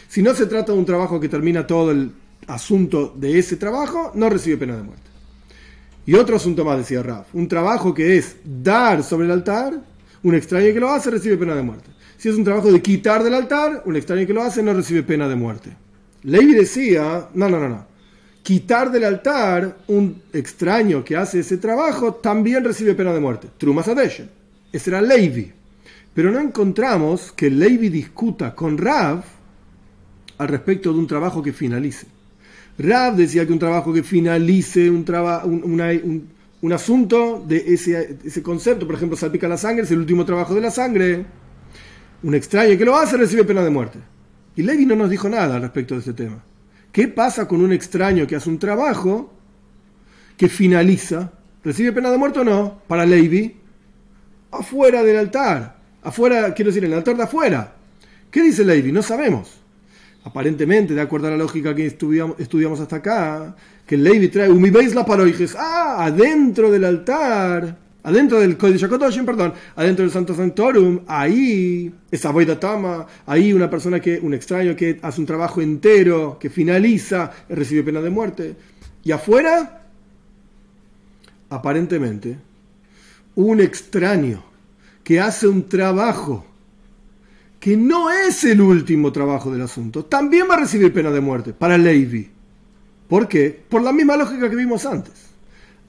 [0.09, 2.11] Si no se trata de un trabajo que termina todo el
[2.47, 5.03] asunto de ese trabajo, no recibe pena de muerte.
[6.05, 9.81] Y otro asunto más, decía Rab, un trabajo que es dar sobre el altar,
[10.23, 11.91] un extraño que lo hace recibe pena de muerte.
[12.17, 15.03] Si es un trabajo de quitar del altar, un extraño que lo hace no recibe
[15.03, 15.71] pena de muerte.
[16.23, 17.87] Levi decía, no, no, no, no.
[18.43, 23.49] Quitar del altar un extraño que hace ese trabajo también recibe pena de muerte.
[23.59, 24.31] Trumas Adeshen.
[24.73, 25.53] Ese era Levi.
[26.15, 29.23] Pero no encontramos que Levi discuta con Rav
[30.39, 32.07] al respecto de un trabajo que finalice.
[32.79, 35.05] Rav decía que un trabajo que finalice un,
[35.45, 36.29] un,
[36.61, 40.55] un, asunto de ese, ese concepto, por ejemplo, salpica la sangre, es el último trabajo
[40.55, 41.27] de la sangre
[42.23, 43.99] un extraño que lo hace recibe pena de muerte.
[44.55, 46.45] Y Levi no nos dijo nada al respecto de ese tema.
[46.93, 49.33] ¿Qué pasa con un extraño que hace un trabajo
[50.37, 51.33] que finaliza?
[51.65, 52.83] ¿Recibe pena de muerte o no?
[52.87, 53.57] Para Levi,
[54.51, 55.81] afuera del altar.
[56.03, 57.75] Afuera, quiero decir, en el altar de afuera.
[58.31, 58.93] ¿Qué dice Levi?
[58.93, 59.62] No sabemos.
[60.25, 63.57] Aparentemente, de acuerdo a la lógica que estudiamos, hasta acá,
[63.87, 68.89] que Levi trae, veis la paroijes, ah, adentro del altar Adentro del Código
[69.25, 74.99] perdón, adentro del Santo Sanctorum, ahí esa Tama, ahí una persona que, un extraño que
[75.03, 78.57] hace un trabajo entero, que finaliza, recibe pena de muerte.
[79.05, 79.87] Y afuera,
[81.49, 82.39] aparentemente,
[83.37, 84.43] un extraño
[85.05, 86.45] que hace un trabajo
[87.63, 91.53] que no es el último trabajo del asunto, también va a recibir pena de muerte
[91.53, 92.29] para Levi.
[93.07, 93.57] ¿Por qué?
[93.69, 95.13] Por la misma lógica que vimos antes.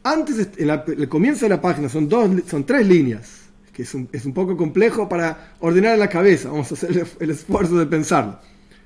[0.03, 4.07] Antes, en el comienzo de la página, son, dos, son tres líneas, que es un,
[4.11, 6.49] es un poco complejo para ordenar en la cabeza.
[6.49, 8.37] Vamos a hacer el, esfuerzo de pensarlo.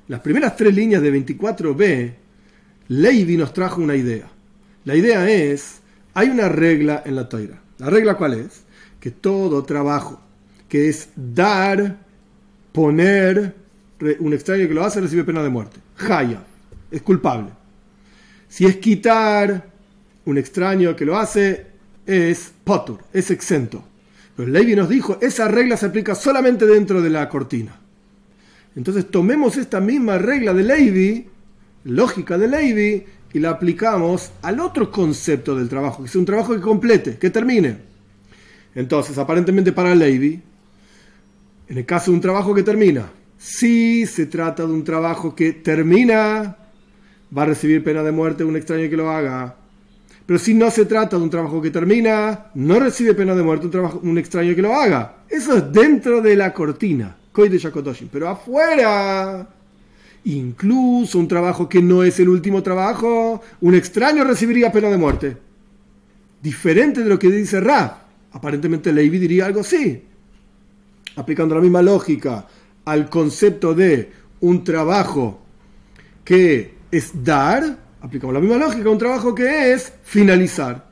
[0.08, 2.14] Las primeras tres líneas de 24b,
[2.88, 4.30] Levi nos trajo una idea.
[4.86, 5.82] La idea es,
[6.14, 7.62] hay una regla en la toira.
[7.80, 8.62] ¿La regla cuál es?
[9.02, 10.22] Que todo trabajo
[10.68, 12.07] que es dar,
[12.78, 13.56] poner,
[14.20, 15.80] un extraño que lo hace recibe pena de muerte.
[15.96, 16.44] Jaya,
[16.92, 17.50] es culpable.
[18.48, 19.68] Si es quitar,
[20.26, 21.66] un extraño que lo hace
[22.06, 23.84] es potur, es exento.
[24.36, 27.76] Pero Levi nos dijo, esa regla se aplica solamente dentro de la cortina.
[28.76, 31.28] Entonces tomemos esta misma regla de Levi,
[31.84, 36.54] lógica de Levi, y la aplicamos al otro concepto del trabajo, que es un trabajo
[36.54, 37.78] que complete, que termine.
[38.76, 40.44] Entonces, aparentemente para Levi,
[41.70, 45.54] en el caso de un trabajo que termina, si se trata de un trabajo que
[45.54, 46.58] termina,
[47.36, 49.56] va a recibir pena de muerte un extraño que lo haga.
[50.26, 53.66] Pero si no se trata de un trabajo que termina, no recibe pena de muerte
[53.66, 55.18] un, trabajo, un extraño que lo haga.
[55.30, 57.16] Eso es dentro de la cortina.
[58.12, 59.48] Pero afuera,
[60.26, 65.38] incluso un trabajo que no es el último trabajo, un extraño recibiría pena de muerte.
[66.42, 68.06] Diferente de lo que dice Ra.
[68.32, 70.07] Aparentemente Levi diría algo así.
[71.18, 72.48] Aplicando la misma lógica
[72.86, 75.42] al concepto de un trabajo
[76.24, 80.88] que es dar, aplicamos la misma lógica, un trabajo que es finalizar.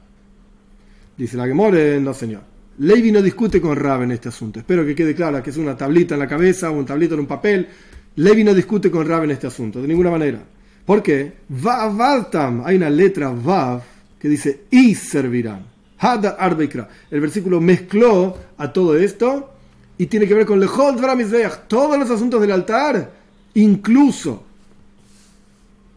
[1.17, 2.41] Dice la Gemore, no señor.
[2.79, 4.59] Levi no discute con Rab en este asunto.
[4.59, 7.21] Espero que quede claro que es una tablita en la cabeza o un tablito en
[7.21, 7.67] un papel.
[8.17, 10.39] Levi no discute con Rab en este asunto, de ninguna manera.
[10.85, 11.33] ¿Por qué?
[11.47, 13.81] Vavadtam, hay una letra Vav
[14.19, 15.65] que dice y servirán.
[15.99, 16.89] Hada Arbeikra.
[17.09, 19.54] El versículo mezcló a todo esto
[19.97, 20.97] y tiene que ver con Lehol
[21.67, 23.11] todos los asuntos del altar,
[23.53, 24.43] incluso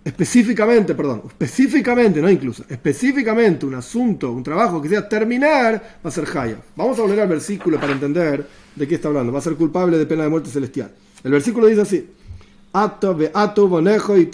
[0.05, 6.13] específicamente, perdón, específicamente, no incluso, específicamente un asunto, un trabajo que sea terminar, va a
[6.13, 6.59] ser Jaya.
[6.77, 9.33] Vamos a volver al versículo para entender de qué está hablando.
[9.33, 10.91] Va a ser culpable de pena de muerte celestial.
[11.23, 12.09] El versículo dice así:
[12.73, 14.31] Ato ve ato bonejo y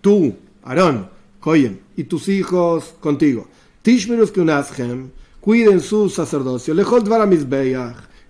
[0.00, 0.34] Tú,
[0.64, 1.08] Aarón,
[1.38, 3.46] Coyen, y tus hijos contigo.
[3.82, 6.74] Tishmerus kunashem, cuiden su sacerdocio.
[6.74, 7.06] Lejot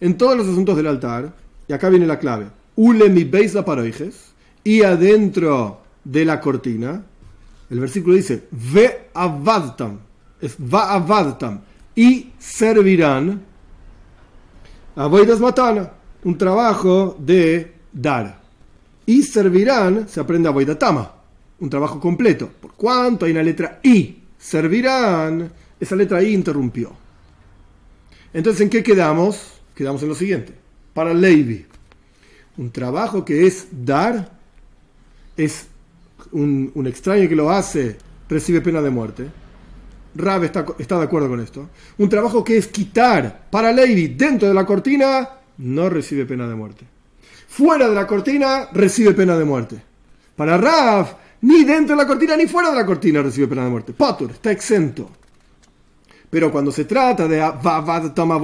[0.00, 1.34] en todos los asuntos del altar.
[1.66, 2.46] Y acá viene la clave.
[2.76, 4.32] Ule mi beis la paroijes.
[4.64, 7.02] Y adentro de la cortina,
[7.70, 9.98] el versículo dice, ve avadtam,
[10.40, 11.61] es va avadtam,
[11.94, 13.42] y servirán,
[14.96, 15.90] avoidas matana,
[16.24, 18.40] un trabajo de dar.
[19.04, 21.12] Y servirán, se aprende avoidatama,
[21.61, 22.48] un trabajo completo.
[22.61, 24.22] ¿Por cuánto hay una letra I?
[24.38, 26.92] Servirán, esa letra I interrumpió.
[28.32, 29.57] Entonces, ¿en qué quedamos?
[29.78, 30.52] Quedamos en lo siguiente.
[30.92, 31.64] Para Levi,
[32.56, 34.28] un trabajo que es dar
[35.36, 35.68] es
[36.32, 37.96] un, extraño que lo hace
[38.28, 39.28] recibe pena de muerte.
[40.16, 41.68] Rab está, está, de acuerdo con esto.
[41.96, 46.56] Un trabajo que es quitar para Lady dentro de la cortina no recibe pena de
[46.56, 46.84] muerte.
[47.46, 49.80] fuera de la cortina recibe pena de muerte.
[50.34, 51.12] Para Raf,
[51.42, 53.92] ni dentro de la cortina ni fuera de la cortina recibe pena de muerte.
[53.92, 55.08] Potter está exento.
[56.30, 57.38] Pero cuando se trata de
[58.14, 58.36] Tama,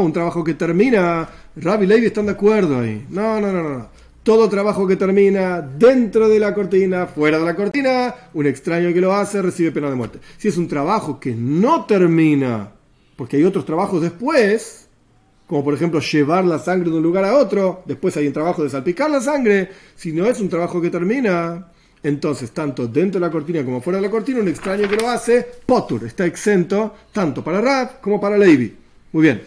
[0.00, 3.06] un trabajo que termina, Rav y Levi están de acuerdo ahí.
[3.08, 3.88] No, no, no, no.
[4.22, 9.00] Todo trabajo que termina dentro de la cortina, fuera de la cortina, un extraño que
[9.00, 10.18] lo hace recibe pena de muerte.
[10.36, 12.70] Si es un trabajo que no termina,
[13.16, 14.88] porque hay otros trabajos después,
[15.46, 18.62] como por ejemplo llevar la sangre de un lugar a otro, después hay un trabajo
[18.62, 21.68] de salpicar la sangre, si no es un trabajo que termina,
[22.02, 25.08] entonces, tanto dentro de la cortina como fuera de la cortina, un extraño que lo
[25.08, 28.74] hace, Potur, está exento tanto para Rab como para Levi.
[29.12, 29.42] Muy bien.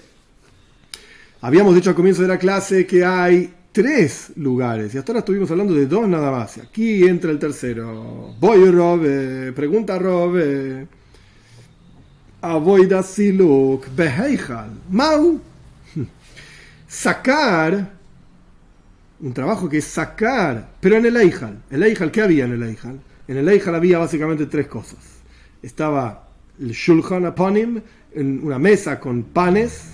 [1.41, 5.49] Habíamos dicho al comienzo de la clase que hay tres lugares y hasta ahora estuvimos
[5.49, 6.59] hablando de dos nada más.
[6.59, 8.35] Aquí entra el tercero.
[8.39, 10.37] Voy Rob, eh, pregunta Rob.
[10.37, 10.87] Eh,
[12.41, 14.69] Avoida siluk beheijal.
[14.89, 15.39] Mau.
[16.87, 17.91] Sacar
[19.21, 21.57] un trabajo que es sacar, pero en el Eijal.
[21.69, 22.99] ¿El Eijal qué había en el Eijal?
[23.27, 24.99] En el Eijal había básicamente tres cosas.
[25.61, 26.27] Estaba
[26.59, 27.81] el Shulchan Aponim,
[28.13, 29.93] en una mesa con panes,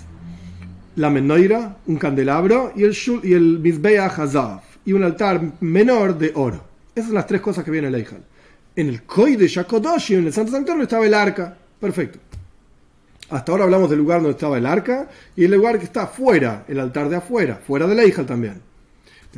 [0.96, 6.64] la menoira, un candelabro y el, y el Hazav, y un altar menor de oro.
[6.94, 8.22] Esas son las tres cosas que había en el Eijal.
[8.76, 11.56] En el Koi de Shakodoshi, en el Santo Sanctorio, estaba el arca.
[11.80, 12.18] Perfecto.
[13.30, 16.64] Hasta ahora hablamos del lugar donde estaba el arca y el lugar que está afuera,
[16.66, 18.60] el altar de afuera, fuera del Eijal también.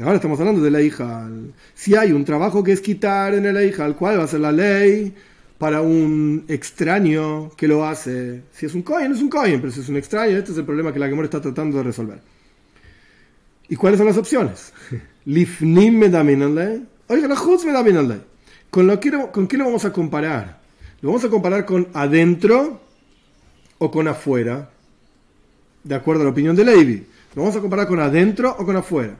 [0.00, 1.28] Ahora estamos hablando de la hija.
[1.74, 4.50] Si hay un trabajo que es quitar en la hija, ¿cuál va a ser la
[4.50, 5.14] ley
[5.58, 8.42] para un extraño que lo hace?
[8.52, 10.64] Si es un coin, es un coin, pero si es un extraño, este es el
[10.64, 12.20] problema que la Gemora está tratando de resolver.
[13.68, 14.72] ¿Y cuáles son las opciones?
[15.26, 16.06] Lifnim me.
[17.08, 18.22] Oiga, la Jutz me ley.
[18.70, 18.98] ¿Con, lo
[19.30, 20.62] ¿Con qué lo vamos a comparar?
[21.02, 22.80] ¿Lo vamos a comparar con adentro
[23.76, 24.70] o con afuera?
[25.84, 27.06] De acuerdo a la opinión de Levi.
[27.34, 29.18] ¿Lo vamos a comparar con adentro o con afuera?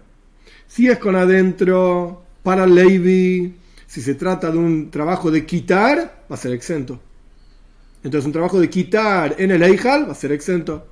[0.66, 3.54] Si es con adentro, para Levi,
[3.86, 7.00] si se trata de un trabajo de quitar, va a ser exento.
[8.02, 10.86] Entonces, un trabajo de quitar en el Eijal va a ser exento.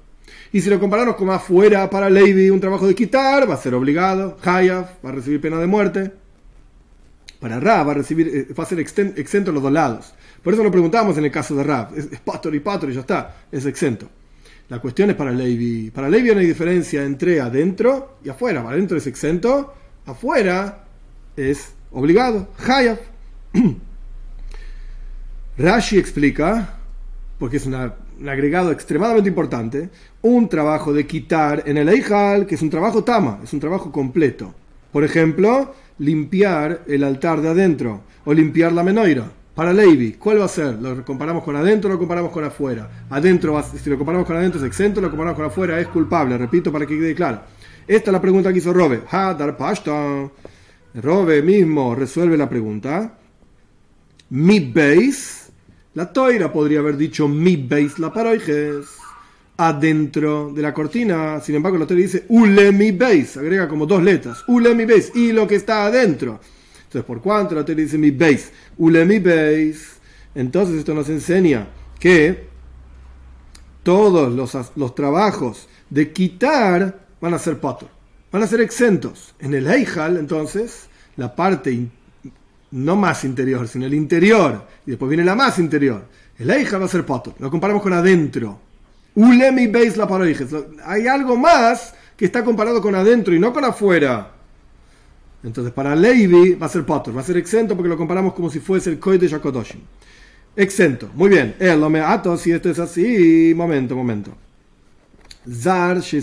[0.53, 3.75] Y si lo comparamos con afuera para Levi, un trabajo de quitar, va a ser
[3.75, 4.37] obligado.
[4.43, 6.13] Hayaf va a recibir pena de muerte.
[7.41, 10.13] Para Rab va a, recibir, eh, va a ser exento en los dos lados.
[10.43, 11.97] Por eso lo preguntamos en el caso de Rab.
[11.97, 13.37] Es, es pastor y pastor y ya está.
[13.51, 14.09] Es exento.
[14.71, 15.91] La cuestión es para Levi.
[15.91, 18.61] Para Levi no hay diferencia entre adentro y afuera.
[18.61, 19.75] Adentro es exento,
[20.07, 20.85] afuera
[21.37, 22.49] es obligado.
[22.57, 23.01] Hayaf.
[25.59, 26.79] Rashi explica,
[27.41, 29.91] porque es un agregado extremadamente importante,
[30.23, 33.91] un trabajo de quitar en el Eijal, que es un trabajo tama, es un trabajo
[33.91, 34.55] completo.
[34.93, 39.33] Por ejemplo, limpiar el altar de adentro o limpiar la menoira.
[39.55, 40.75] Para Levi, ¿cuál va a ser?
[40.81, 43.07] ¿Lo comparamos con adentro o lo comparamos con afuera?
[43.11, 46.39] Adentro, si lo comparamos con adentro es exento, lo comparamos con afuera es culpable.
[46.39, 47.41] Repito para que quede claro.
[47.87, 49.03] Esta es la pregunta que hizo Robe.
[49.11, 50.31] Hadar Pashta.
[50.95, 53.19] Robe mismo resuelve la pregunta.
[54.31, 55.51] Mi base.
[55.95, 58.87] La toira podría haber dicho mi base la paroijes.
[59.57, 61.41] Adentro de la cortina.
[61.41, 63.41] Sin embargo, la toira dice ule mi base.
[63.41, 64.45] Agrega como dos letras.
[64.47, 65.11] Ule mi base.
[65.17, 66.39] Y lo que está adentro.
[66.91, 69.79] Entonces, por cuanto la Torah dice mi base, ule mi base,
[70.35, 71.69] entonces esto nos enseña
[72.01, 72.49] que
[73.85, 77.89] todos los, los trabajos de quitar van a ser pato,
[78.33, 79.37] van a ser exentos.
[79.39, 81.87] En el Eijal, entonces, la parte
[82.73, 86.03] no más interior, sino el interior, y después viene la más interior.
[86.41, 88.59] El Eijal va a ser pato, lo comparamos con adentro.
[89.15, 90.09] Ule mi base la
[90.87, 94.40] Hay algo más que está comparado con adentro y no con afuera.
[95.43, 98.51] Entonces, para Levi va a ser Potter, va a ser exento porque lo comparamos como
[98.51, 99.81] si fuese el Koi de Shakodoshim.
[100.55, 101.11] Exento.
[101.15, 101.55] Muy bien.
[101.59, 103.55] El me ato, si esto es así.
[103.57, 104.37] Momento, momento.
[105.51, 106.19] Zar Si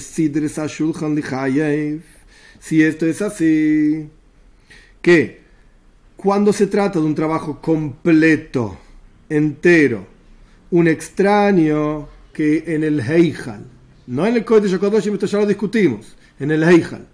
[2.84, 4.10] esto es así.
[5.02, 5.42] Que
[6.16, 8.78] cuando se trata de un trabajo completo,
[9.30, 10.06] entero,
[10.70, 13.66] un extraño que en el Heijal,
[14.06, 17.08] no en el Koi de Shakodoshim, esto ya lo discutimos, en el Heijal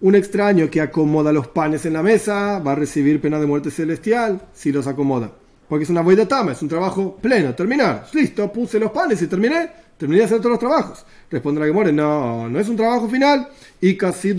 [0.00, 3.70] un extraño que acomoda los panes en la mesa va a recibir pena de muerte
[3.70, 5.32] celestial si los acomoda.
[5.68, 8.06] Porque es una de tama, es un trabajo pleno, terminar.
[8.12, 9.70] Listo, puse los panes y terminé.
[9.98, 11.04] Terminé de hacer todos los trabajos.
[11.30, 13.48] Responde la Gemore, no, no es un trabajo final.
[13.80, 14.34] Y casi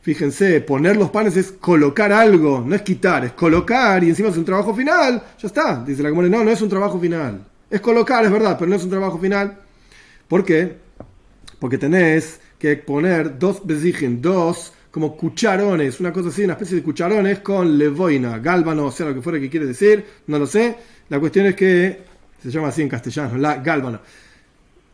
[0.00, 4.36] Fíjense, poner los panes es colocar algo, no es quitar, es colocar y encima es
[4.36, 5.22] un trabajo final.
[5.38, 5.84] Ya está.
[5.86, 7.44] Dice la Gemore, no, no es un trabajo final.
[7.70, 9.58] Es colocar, es verdad, pero no es un trabajo final.
[10.26, 10.78] ¿Por qué?
[11.60, 16.82] Porque tenés que poner dos besigen, dos como cucharones, una cosa así, una especie de
[16.84, 20.76] cucharones con levoina, gálvano, o sea, lo que fuera que quiere decir, no lo sé.
[21.08, 22.04] La cuestión es que
[22.40, 24.00] se llama así en castellano, la gálvano.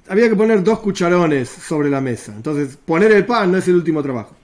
[0.09, 2.33] Había que poner dos cucharones sobre la mesa.
[2.35, 4.35] Entonces, poner el pan no es el último trabajo.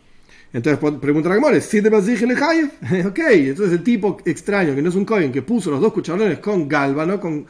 [0.52, 5.06] Entonces pregunta la Gemore, si te Ok, entonces el tipo extraño, que no es un
[5.06, 7.46] coin, que puso los dos cucharones con gálvano, con,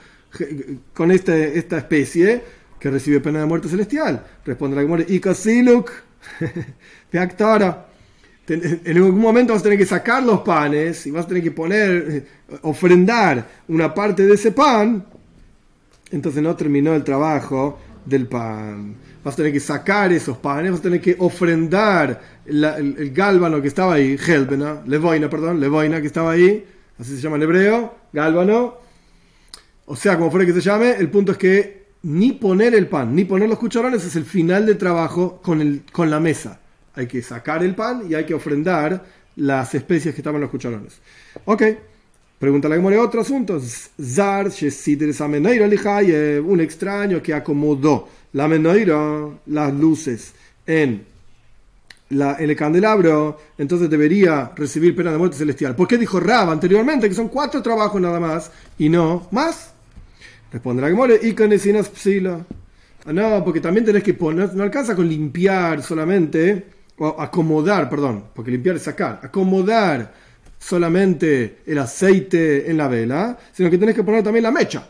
[0.94, 2.42] con este, esta especie,
[2.84, 4.22] que recibe pena de muerte celestial.
[4.44, 5.90] Responde la Gemore, Ikasiluk,
[7.10, 7.86] de actora.
[8.46, 11.50] En algún momento vas a tener que sacar los panes y vas a tener que
[11.50, 12.26] poner, eh,
[12.60, 15.02] ofrendar una parte de ese pan.
[16.10, 18.96] Entonces no terminó el trabajo del pan.
[19.24, 23.62] Vas a tener que sacar esos panes, vas a tener que ofrendar el, el, gálvano
[23.62, 26.62] que estaba ahí, Helbena, Levoina, perdón, Levoina que estaba ahí,
[26.98, 28.74] así se llama en hebreo, gálvano.
[29.86, 33.14] O sea, como fuera que se llame, el punto es que ni poner el pan,
[33.14, 36.60] ni poner los cucharones es el final del trabajo con, el, con la mesa.
[36.94, 39.04] Hay que sacar el pan y hay que ofrendar
[39.36, 41.00] las especies que estaban en los cucharones.
[41.46, 41.62] Ok.
[42.38, 43.58] Pregunta la Gemore otro asunto.
[43.58, 44.50] Zar,
[46.44, 50.34] un extraño que acomodó la menoira, las luces
[50.66, 51.06] en,
[52.10, 55.74] la, en el candelabro, entonces debería recibir pena de muerte celestial.
[55.74, 59.73] ¿Por qué dijo Rab anteriormente que son cuatro trabajos nada más y no más?
[60.54, 61.34] Responde la Gemore, y
[61.82, 62.46] psila.
[63.06, 66.64] Ah, no, porque también tenés que poner, no alcanza con limpiar solamente,
[66.96, 70.14] o acomodar, perdón, porque limpiar es sacar, acomodar
[70.56, 74.88] solamente el aceite en la vela, sino que tenés que poner también la mecha.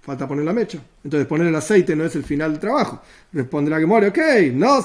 [0.00, 0.78] Falta poner la mecha.
[1.04, 3.02] Entonces poner el aceite no es el final del trabajo.
[3.30, 4.18] Responde la que muere, ok,
[4.54, 4.82] no,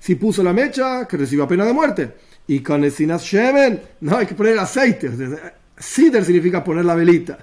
[0.00, 2.14] si puso la mecha, que reciba pena de muerte.
[2.48, 5.08] Y con el sinas shemen, no, hay que poner el aceite.
[5.78, 7.38] Sider significa poner la velita.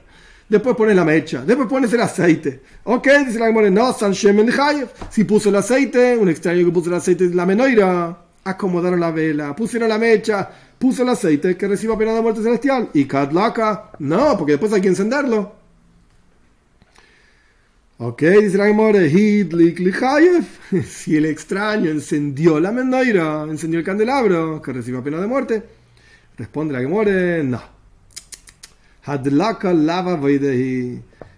[0.47, 1.43] Después pones la mecha.
[1.43, 2.61] Después pones el aceite.
[2.83, 4.51] Ok, dice la que no, san shemen
[5.09, 9.55] Si puso el aceite, un extraño que puso el aceite, la menoira, acomodaron la vela,
[9.55, 12.89] pusieron la mecha, puso el aceite que reciba pena de muerte celestial.
[12.93, 15.65] Y Kadlaka, no, porque después hay que encenderlo.
[17.97, 19.09] Ok, dice la Gemore,
[20.85, 25.63] si el extraño encendió la mendoira, encendió el candelabro, que reciba pena de muerte.
[26.37, 27.74] Responde la Gemore, no.
[29.05, 30.19] Hadlaka lava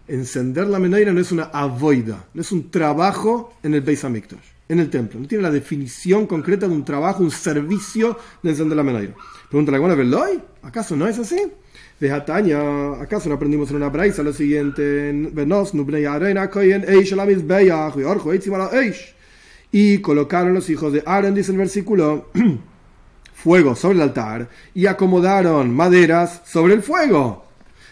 [0.09, 4.57] Encender la mendoira no es una avoida, no es un trabajo en el Beis Hamikdash
[4.69, 5.19] en el templo.
[5.19, 9.13] No tiene la definición concreta de un trabajo, un servicio de encender la menorá.
[9.49, 11.41] Pregunta la Veloy, ¿acaso no es así?
[11.99, 15.13] De Hatania, ¿acaso no aprendimos en una braisa lo siguiente?
[19.71, 22.29] Y colocaron los hijos de Aaron, dice el versículo,
[23.33, 27.46] fuego sobre el altar y acomodaron maderas sobre el fuego.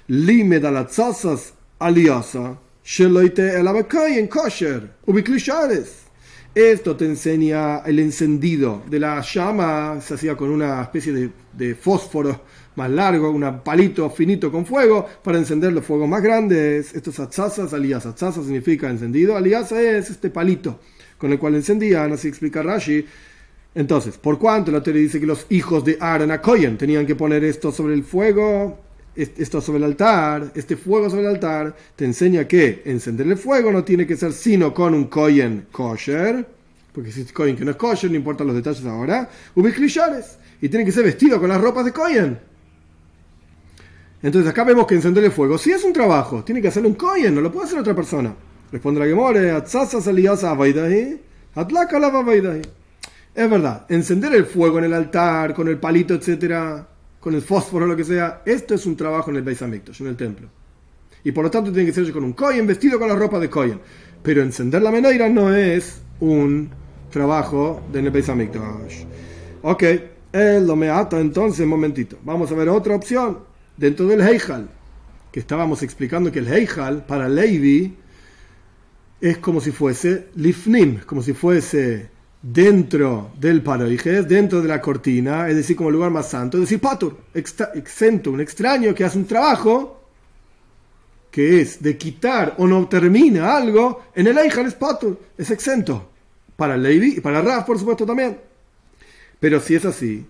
[0.08, 6.04] Lime dalatzasas aliasa, sheloite el en kosher, ubiklishares.
[6.54, 12.42] Esto te enseña el encendido de la llama, se hacía con una especie de, fósforo
[12.76, 16.94] más largo, un palito finito con fuego para encender los fuegos más grandes.
[16.94, 20.82] Estos atzazas, alías, atzaza significa encendido, aliasa es este palito
[21.18, 23.04] con el cual encendían, así explica Rashi.
[23.74, 27.44] Entonces, ¿por cuánto la teoría dice que los hijos de Aaron Akoyen tenían que poner
[27.44, 28.85] esto sobre el fuego?
[29.16, 33.72] Esto sobre el altar, este fuego sobre el altar, te enseña que encender el fuego
[33.72, 36.46] no tiene que ser sino con un kohen kosher,
[36.92, 40.68] porque si es kohen que no es kosher, no importan los detalles ahora, ubiclishares, y
[40.70, 42.38] tiene que ser vestido con las ropas de kohen.
[44.22, 46.96] Entonces acá vemos que encender el fuego, si es un trabajo, tiene que hacerlo un
[46.96, 48.36] kohen, no lo puede hacer otra persona.
[48.72, 49.64] Responde la Gemore,
[53.36, 56.95] es verdad, encender el fuego en el altar, con el palito, etcétera
[57.26, 60.08] con el fósforo, lo que sea, esto es un trabajo en el Beis Hamikdash, en
[60.10, 60.48] el templo.
[61.24, 63.50] Y por lo tanto tiene que ser con un Kohen vestido con la ropa de
[63.50, 63.80] Kohen.
[64.22, 66.70] Pero encender la menoira no es un
[67.10, 69.06] trabajo de el Beis Hamikdash.
[69.64, 69.84] Ok,
[70.34, 72.20] él lo me ata entonces, momentito.
[72.24, 73.40] Vamos a ver otra opción.
[73.76, 74.70] Dentro del Heijal,
[75.32, 77.98] que estábamos explicando que el Heijal para Levi
[79.20, 82.08] es como si fuese Lifnim, como si fuese
[82.48, 86.80] dentro del paroijes, dentro de la cortina, es decir, como lugar más santo, es decir,
[86.80, 90.04] patur, exento, un extraño que hace un trabajo
[91.32, 96.12] que es de quitar o no termina algo, en el Eichel es patur, es exento.
[96.56, 98.38] Para Levi y para Raf, por supuesto, también.
[99.40, 100.26] Pero si es así,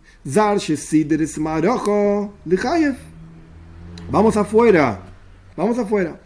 [4.10, 5.00] vamos afuera,
[5.56, 6.20] vamos afuera.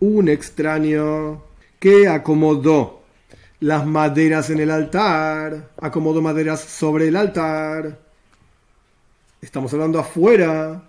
[0.00, 1.42] Un extraño
[1.78, 3.03] que acomodó
[3.60, 7.98] las maderas en el altar, acomodo maderas sobre el altar.
[9.40, 10.82] Estamos hablando afuera,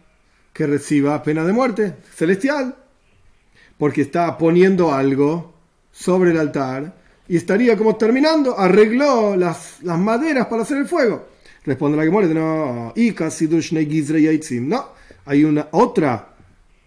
[0.54, 2.76] que reciba pena de muerte celestial,
[3.78, 5.54] porque está poniendo algo
[5.92, 6.96] sobre el altar
[7.28, 11.28] y estaría como terminando, arregló las, las maderas para hacer el fuego.
[11.66, 14.86] Responde la que muere, no, no,
[15.26, 16.30] hay una otra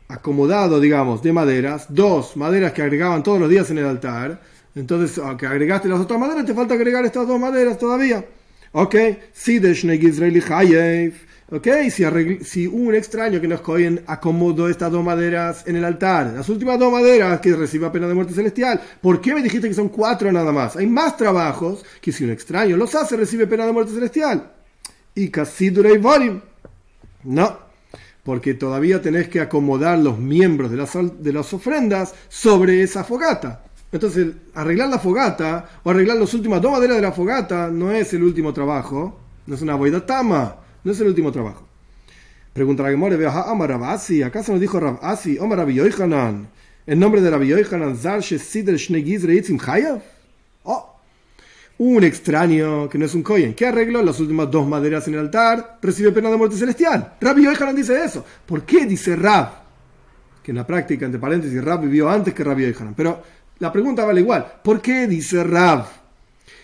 [0.09, 4.41] acomodado, digamos, de maderas, dos maderas que agregaban todos los días en el altar,
[4.75, 8.25] entonces, aunque agregaste las otras maderas, te falta agregar estas dos maderas todavía.
[8.73, 8.95] Ok,
[9.33, 10.43] si de Israeli
[11.51, 12.05] Ok, si,
[12.45, 16.79] si, un extraño que nos cogen acomodó estas dos maderas en el altar, las últimas
[16.79, 20.31] dos maderas que reciba pena de muerte celestial, ¿por qué me dijiste que son cuatro
[20.31, 20.77] nada más?
[20.77, 24.53] Hay más trabajos que si un extraño los hace recibe pena de muerte celestial.
[25.15, 26.41] Y casi y Borim.
[27.25, 27.59] No,
[28.23, 33.63] porque todavía tenés que acomodar los miembros de las, de las ofrendas sobre esa fogata.
[33.91, 38.13] Entonces, arreglar la fogata o arreglar las últimas dos maderas de la fogata no es
[38.13, 41.67] el último trabajo, no es una boidatama no es el último trabajo.
[42.53, 46.49] Pregunta la Gemore, Amar Rabasi, ¿acaso nos dijo Rabasi, Omar Rabbi Yoichanan,
[46.87, 50.01] en nombre de Rabbi Yoichanan, Zar Sidel Shnegizre Yitzim Chayav?
[50.65, 50.97] Oh,
[51.79, 55.21] un extraño que no es un kohen, que arregló las últimas dos maderas en el
[55.21, 57.15] altar, recibe pena de muerte celestial.
[57.21, 58.25] Rabbi Yoichanan dice eso.
[58.47, 59.51] ¿Por qué dice Rab?
[60.43, 62.95] Que en la práctica, entre paréntesis, Rab vivió antes que Rabbi Yoichanan.
[62.95, 63.23] Pero
[63.59, 64.47] la pregunta vale igual.
[64.63, 65.87] ¿Por qué dice Rab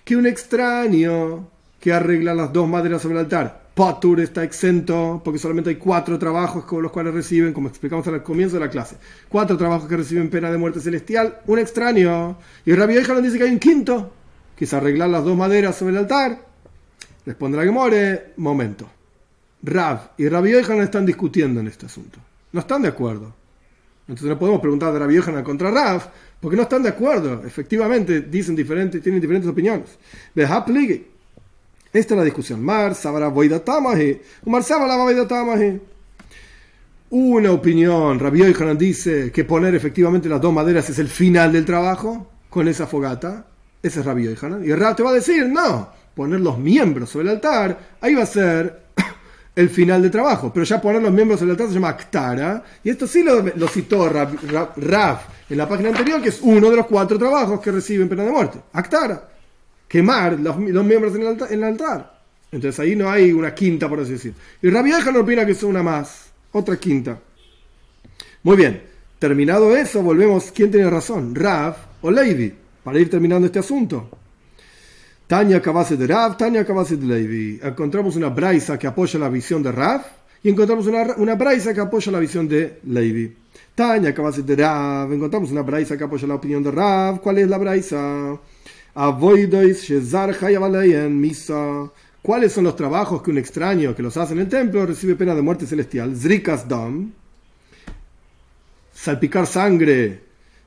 [0.05, 1.49] que un extraño
[1.81, 6.17] que arregla las dos maderas sobre el altar Patur está exento porque solamente hay cuatro
[6.17, 8.97] trabajos con los cuales reciben, como explicamos al comienzo de la clase,
[9.29, 12.39] cuatro trabajos que reciben pena de muerte celestial, un extraño.
[12.65, 14.13] Y Rabbi nos dice que hay un quinto,
[14.55, 16.39] que es arreglar las dos maderas sobre el altar.
[17.27, 18.89] Responde la Gemore, momento.
[19.65, 22.21] Rab y Rabbi están discutiendo en este asunto.
[22.53, 23.35] No están de acuerdo.
[24.07, 26.01] Entonces no podemos preguntar de Rabbi contra Rab,
[26.45, 27.43] porque no están de acuerdo.
[27.43, 29.97] Efectivamente, dicen diferentes, tienen diferentes opiniones.
[30.35, 32.63] Esta es la discusión.
[32.63, 34.21] Mar, Sabara, Voidatamahe.
[34.45, 34.95] Mar, Sabara.
[37.09, 38.19] Una opinión.
[38.19, 42.69] Rabbi Yohanan dice que poner efectivamente las dos maderas es el final del trabajo con
[42.69, 43.47] esa fogata.
[43.83, 44.69] Ese es Rabbi Yohanan.
[44.69, 48.25] Y el te va a decir, no, poner los miembros sobre el altar, ahí va
[48.25, 48.84] a ser
[49.55, 50.51] el final del trabajo.
[50.53, 52.65] Pero ya poner los miembros sobre el altar se llama Aktara.
[52.83, 56.87] Y esto sí lo, citó Rab, en la página anterior, que es uno de los
[56.87, 58.59] cuatro trabajos que reciben pena de muerte.
[58.73, 59.29] Aktara
[59.95, 62.19] quemar los, miembros en el, altar,
[62.51, 64.35] Entonces ahí no hay una quinta, por así decir.
[64.61, 67.17] Y Rabbi no opina que es una más, otra quinta.
[68.43, 68.83] Muy bien,
[69.21, 70.51] terminado eso, volvemos.
[70.51, 71.33] ¿Quién tiene razón?
[71.33, 72.53] Rav o Levi,
[72.83, 74.09] para ir terminando este asunto.
[75.27, 77.59] Tania Cabase de Rav, Tania Cabase de Levi.
[77.63, 80.03] Encontramos una braisa que apoya la visión de Rav
[80.43, 83.35] y encontramos una, una braisa que apoya la visión de Levi.
[83.75, 87.21] Tania Cabase de Rav, encontramos una braisa que apoya la opinión de Rav.
[87.21, 88.39] ¿Cuál es la braisa?
[91.11, 91.91] misa.
[92.23, 95.35] ¿Cuáles son los trabajos que un extraño que los hace en el templo recibe pena
[95.35, 96.15] de muerte celestial?
[96.17, 97.13] Zrikas dam,
[98.95, 100.24] salpicar sangre,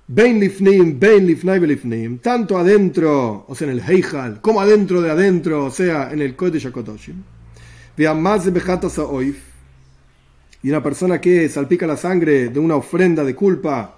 [0.07, 5.11] bein lifnim, bein lifnai lifnim, tanto adentro, o sea, en el Heijal, como adentro de
[5.11, 7.23] adentro, o sea, en el Kodesh HaKodoshim.
[10.63, 13.95] Y una persona que salpica la sangre de una ofrenda de culpa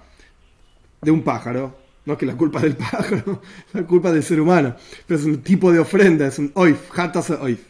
[1.00, 3.42] de un pájaro, no que la culpa del pájaro,
[3.72, 4.74] la culpa del ser humano,
[5.06, 7.60] pero es un tipo de ofrenda, es un oif, hatasa oif.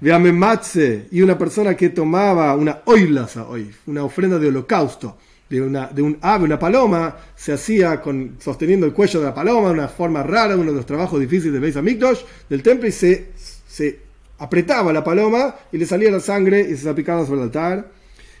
[0.00, 5.90] matze y una persona que tomaba una oilasa oif, una ofrenda de holocausto, de, una,
[6.02, 10.22] un ave, una paloma, se hacía con, sosteniendo el cuello de la paloma, una forma
[10.22, 13.28] rara, uno de los trabajos difíciles de Beis Hamikdash, del templo, y se,
[13.66, 14.00] se
[14.38, 17.88] apretaba la paloma y le salía la sangre y se aplicaba sobre el altar.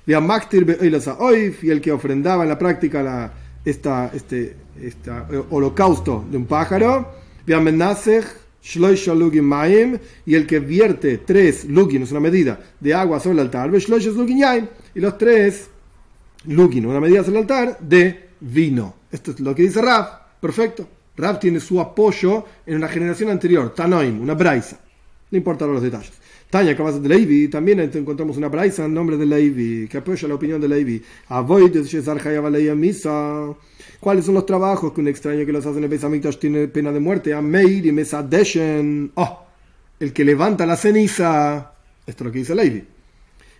[0.06, 0.12] y
[1.70, 3.32] el que ofrendaba en la práctica la
[3.64, 5.10] esta, este, este
[5.50, 7.12] holocausto de un pájaro,
[7.46, 7.52] y
[10.34, 13.70] el que vierte tres lugin, es una medida, de agua sobre el altar,
[14.94, 15.68] y los tres
[16.46, 18.94] lugin, una medida sobre el altar, de vino.
[19.10, 20.08] Esto es lo que dice Raf,
[20.40, 20.88] perfecto.
[21.16, 24.78] Raf tiene su apoyo en una generación anterior, Tanoim, una braisa.
[25.30, 26.12] No importa los detalles.
[26.54, 30.36] Tanya acabas de Levi, también encontramos una braisa en nombre de Levi, que apoya la
[30.36, 31.02] opinión de Levi.
[33.98, 36.92] ¿Cuáles son los trabajos que un extraño que los hace en el Beis tiene pena
[36.92, 37.34] de muerte?
[37.34, 39.10] Ameir y Mesadeshen.
[39.14, 39.46] Oh,
[39.98, 41.72] el que levanta la ceniza.
[42.06, 42.93] Esto es lo que dice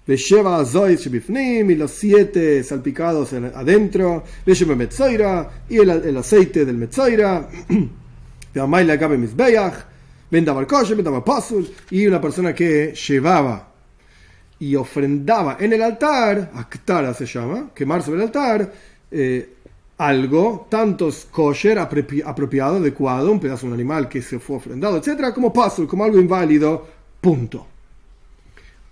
[0.07, 1.73] Levi.
[1.73, 7.49] y los siete salpicados adentro, y el, el aceite del Metzoira,
[11.91, 13.69] y una persona que llevaba
[14.59, 18.73] y ofrendaba en el altar, Aktara se llama, quemar sobre el altar,
[19.11, 19.55] eh,
[19.99, 25.33] algo, tanto kosher, apropiado, adecuado, un pedazo de un animal que se fue ofrendado, etcétera,
[25.33, 26.87] como pasul, como algo inválido,
[27.21, 27.74] punto.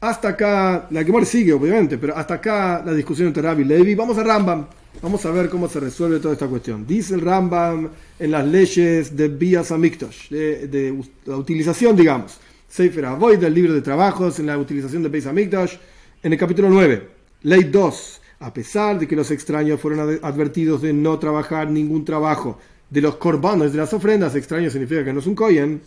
[0.03, 3.94] Hasta acá, la que sigue obviamente, pero hasta acá la discusión entre Rabbi y Levi.
[3.94, 4.66] Vamos a Rambam.
[5.00, 6.84] Vamos a ver cómo se resuelve toda esta cuestión.
[6.84, 7.88] Dice el Rambam
[8.18, 12.38] en las leyes de Bias Amiktosh, de, la utilización, digamos,
[12.68, 15.76] Sefer Avoid, del libro de trabajos, en la utilización de Beis Amiktosh,
[16.20, 17.09] en el capítulo 9,
[17.44, 18.20] ley 2.
[18.40, 22.59] A pesar de que los extraños fueron advertidos de no trabajar ningún trabajo
[22.90, 25.80] de los corbanos, de las ofrendas, extraños significa que no es un kohen,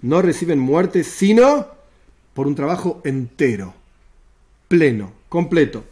[0.00, 1.77] no reciben muerte sino
[2.38, 3.74] por un trabajo entero,
[4.68, 5.84] pleno, completo.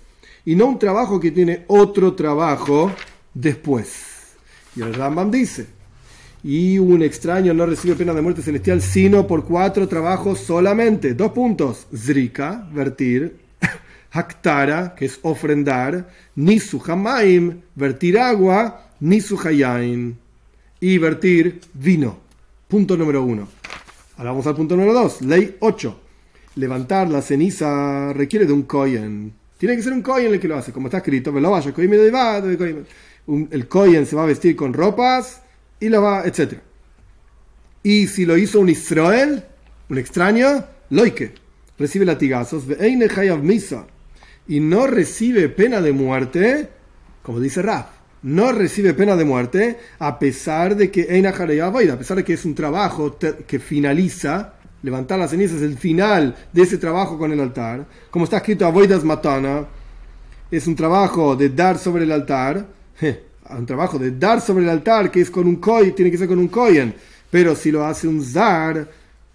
[0.45, 2.93] Y no un trabajo que tiene otro trabajo
[3.35, 4.37] después.
[4.77, 5.67] Y el Rambam dice,
[6.45, 11.15] y un extraño no recibe pena de muerte celestial sino por cuatro trabajos solamente.
[11.15, 11.89] Dos puntos.
[11.93, 13.39] Zrika, vertir.
[14.13, 16.09] Haktara, que es ofrendar.
[16.37, 18.93] Nisu hamaim, vertir agua.
[19.01, 20.17] Nisu hayain.
[20.79, 22.19] Y vertir vino.
[22.69, 23.49] Punto número uno.
[24.17, 25.23] Ahora vamos al punto número dos.
[25.23, 26.03] Ley 8.
[26.57, 29.33] Levantar la ceniza requiere de un kohen.
[29.59, 31.33] Tiene que ser un kohen el que lo hace, como está escrito.
[33.51, 35.43] El kohen se va a vestir con ropas
[35.81, 36.55] y lo va, etc.
[37.83, 39.45] Y si lo hizo un Israel,
[39.89, 41.33] un extraño, loike,
[41.79, 42.65] recibe latigazos,
[43.43, 43.87] misa,
[44.49, 46.69] y no recibe pena de muerte,
[47.23, 47.87] como dice Raf,
[48.23, 52.55] no recibe pena de muerte, a pesar de que a pesar de que es un
[52.55, 58.25] trabajo que finaliza, levantar las cenizas el final de ese trabajo con el altar, como
[58.25, 59.67] está escrito Avoidas Matana,
[60.51, 62.67] es un trabajo de dar sobre el altar,
[63.51, 66.29] un trabajo de dar sobre el altar, que es con un koy, tiene que ser
[66.29, 66.95] con un koyen.
[67.31, 68.89] Pero si lo hace un zar,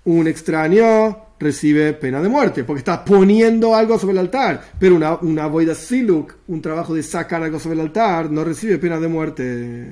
[0.05, 4.61] un extraño, recibe pena de muerte, porque está poniendo algo sobre el altar.
[4.79, 8.99] Pero una, una siluk, un trabajo de sacar algo sobre el altar, no recibe pena
[8.99, 9.91] de muerte.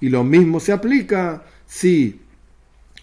[0.00, 2.20] Y lo mismo se aplica si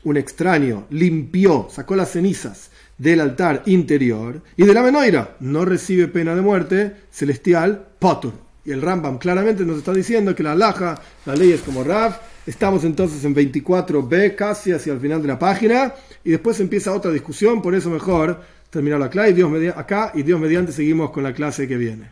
[0.05, 6.07] un extraño limpió, sacó las cenizas del altar interior y de la menoira, no recibe
[6.07, 10.99] pena de muerte celestial, potur y el Rambam claramente nos está diciendo que la alhaja,
[11.25, 12.17] la ley es como Raf.
[12.47, 15.93] Estamos entonces en 24b, casi hacia el final de la página,
[16.23, 18.41] y después empieza otra discusión, por eso mejor
[18.71, 22.09] terminar la clase y Dios acá y Dios mediante seguimos con la clase que viene.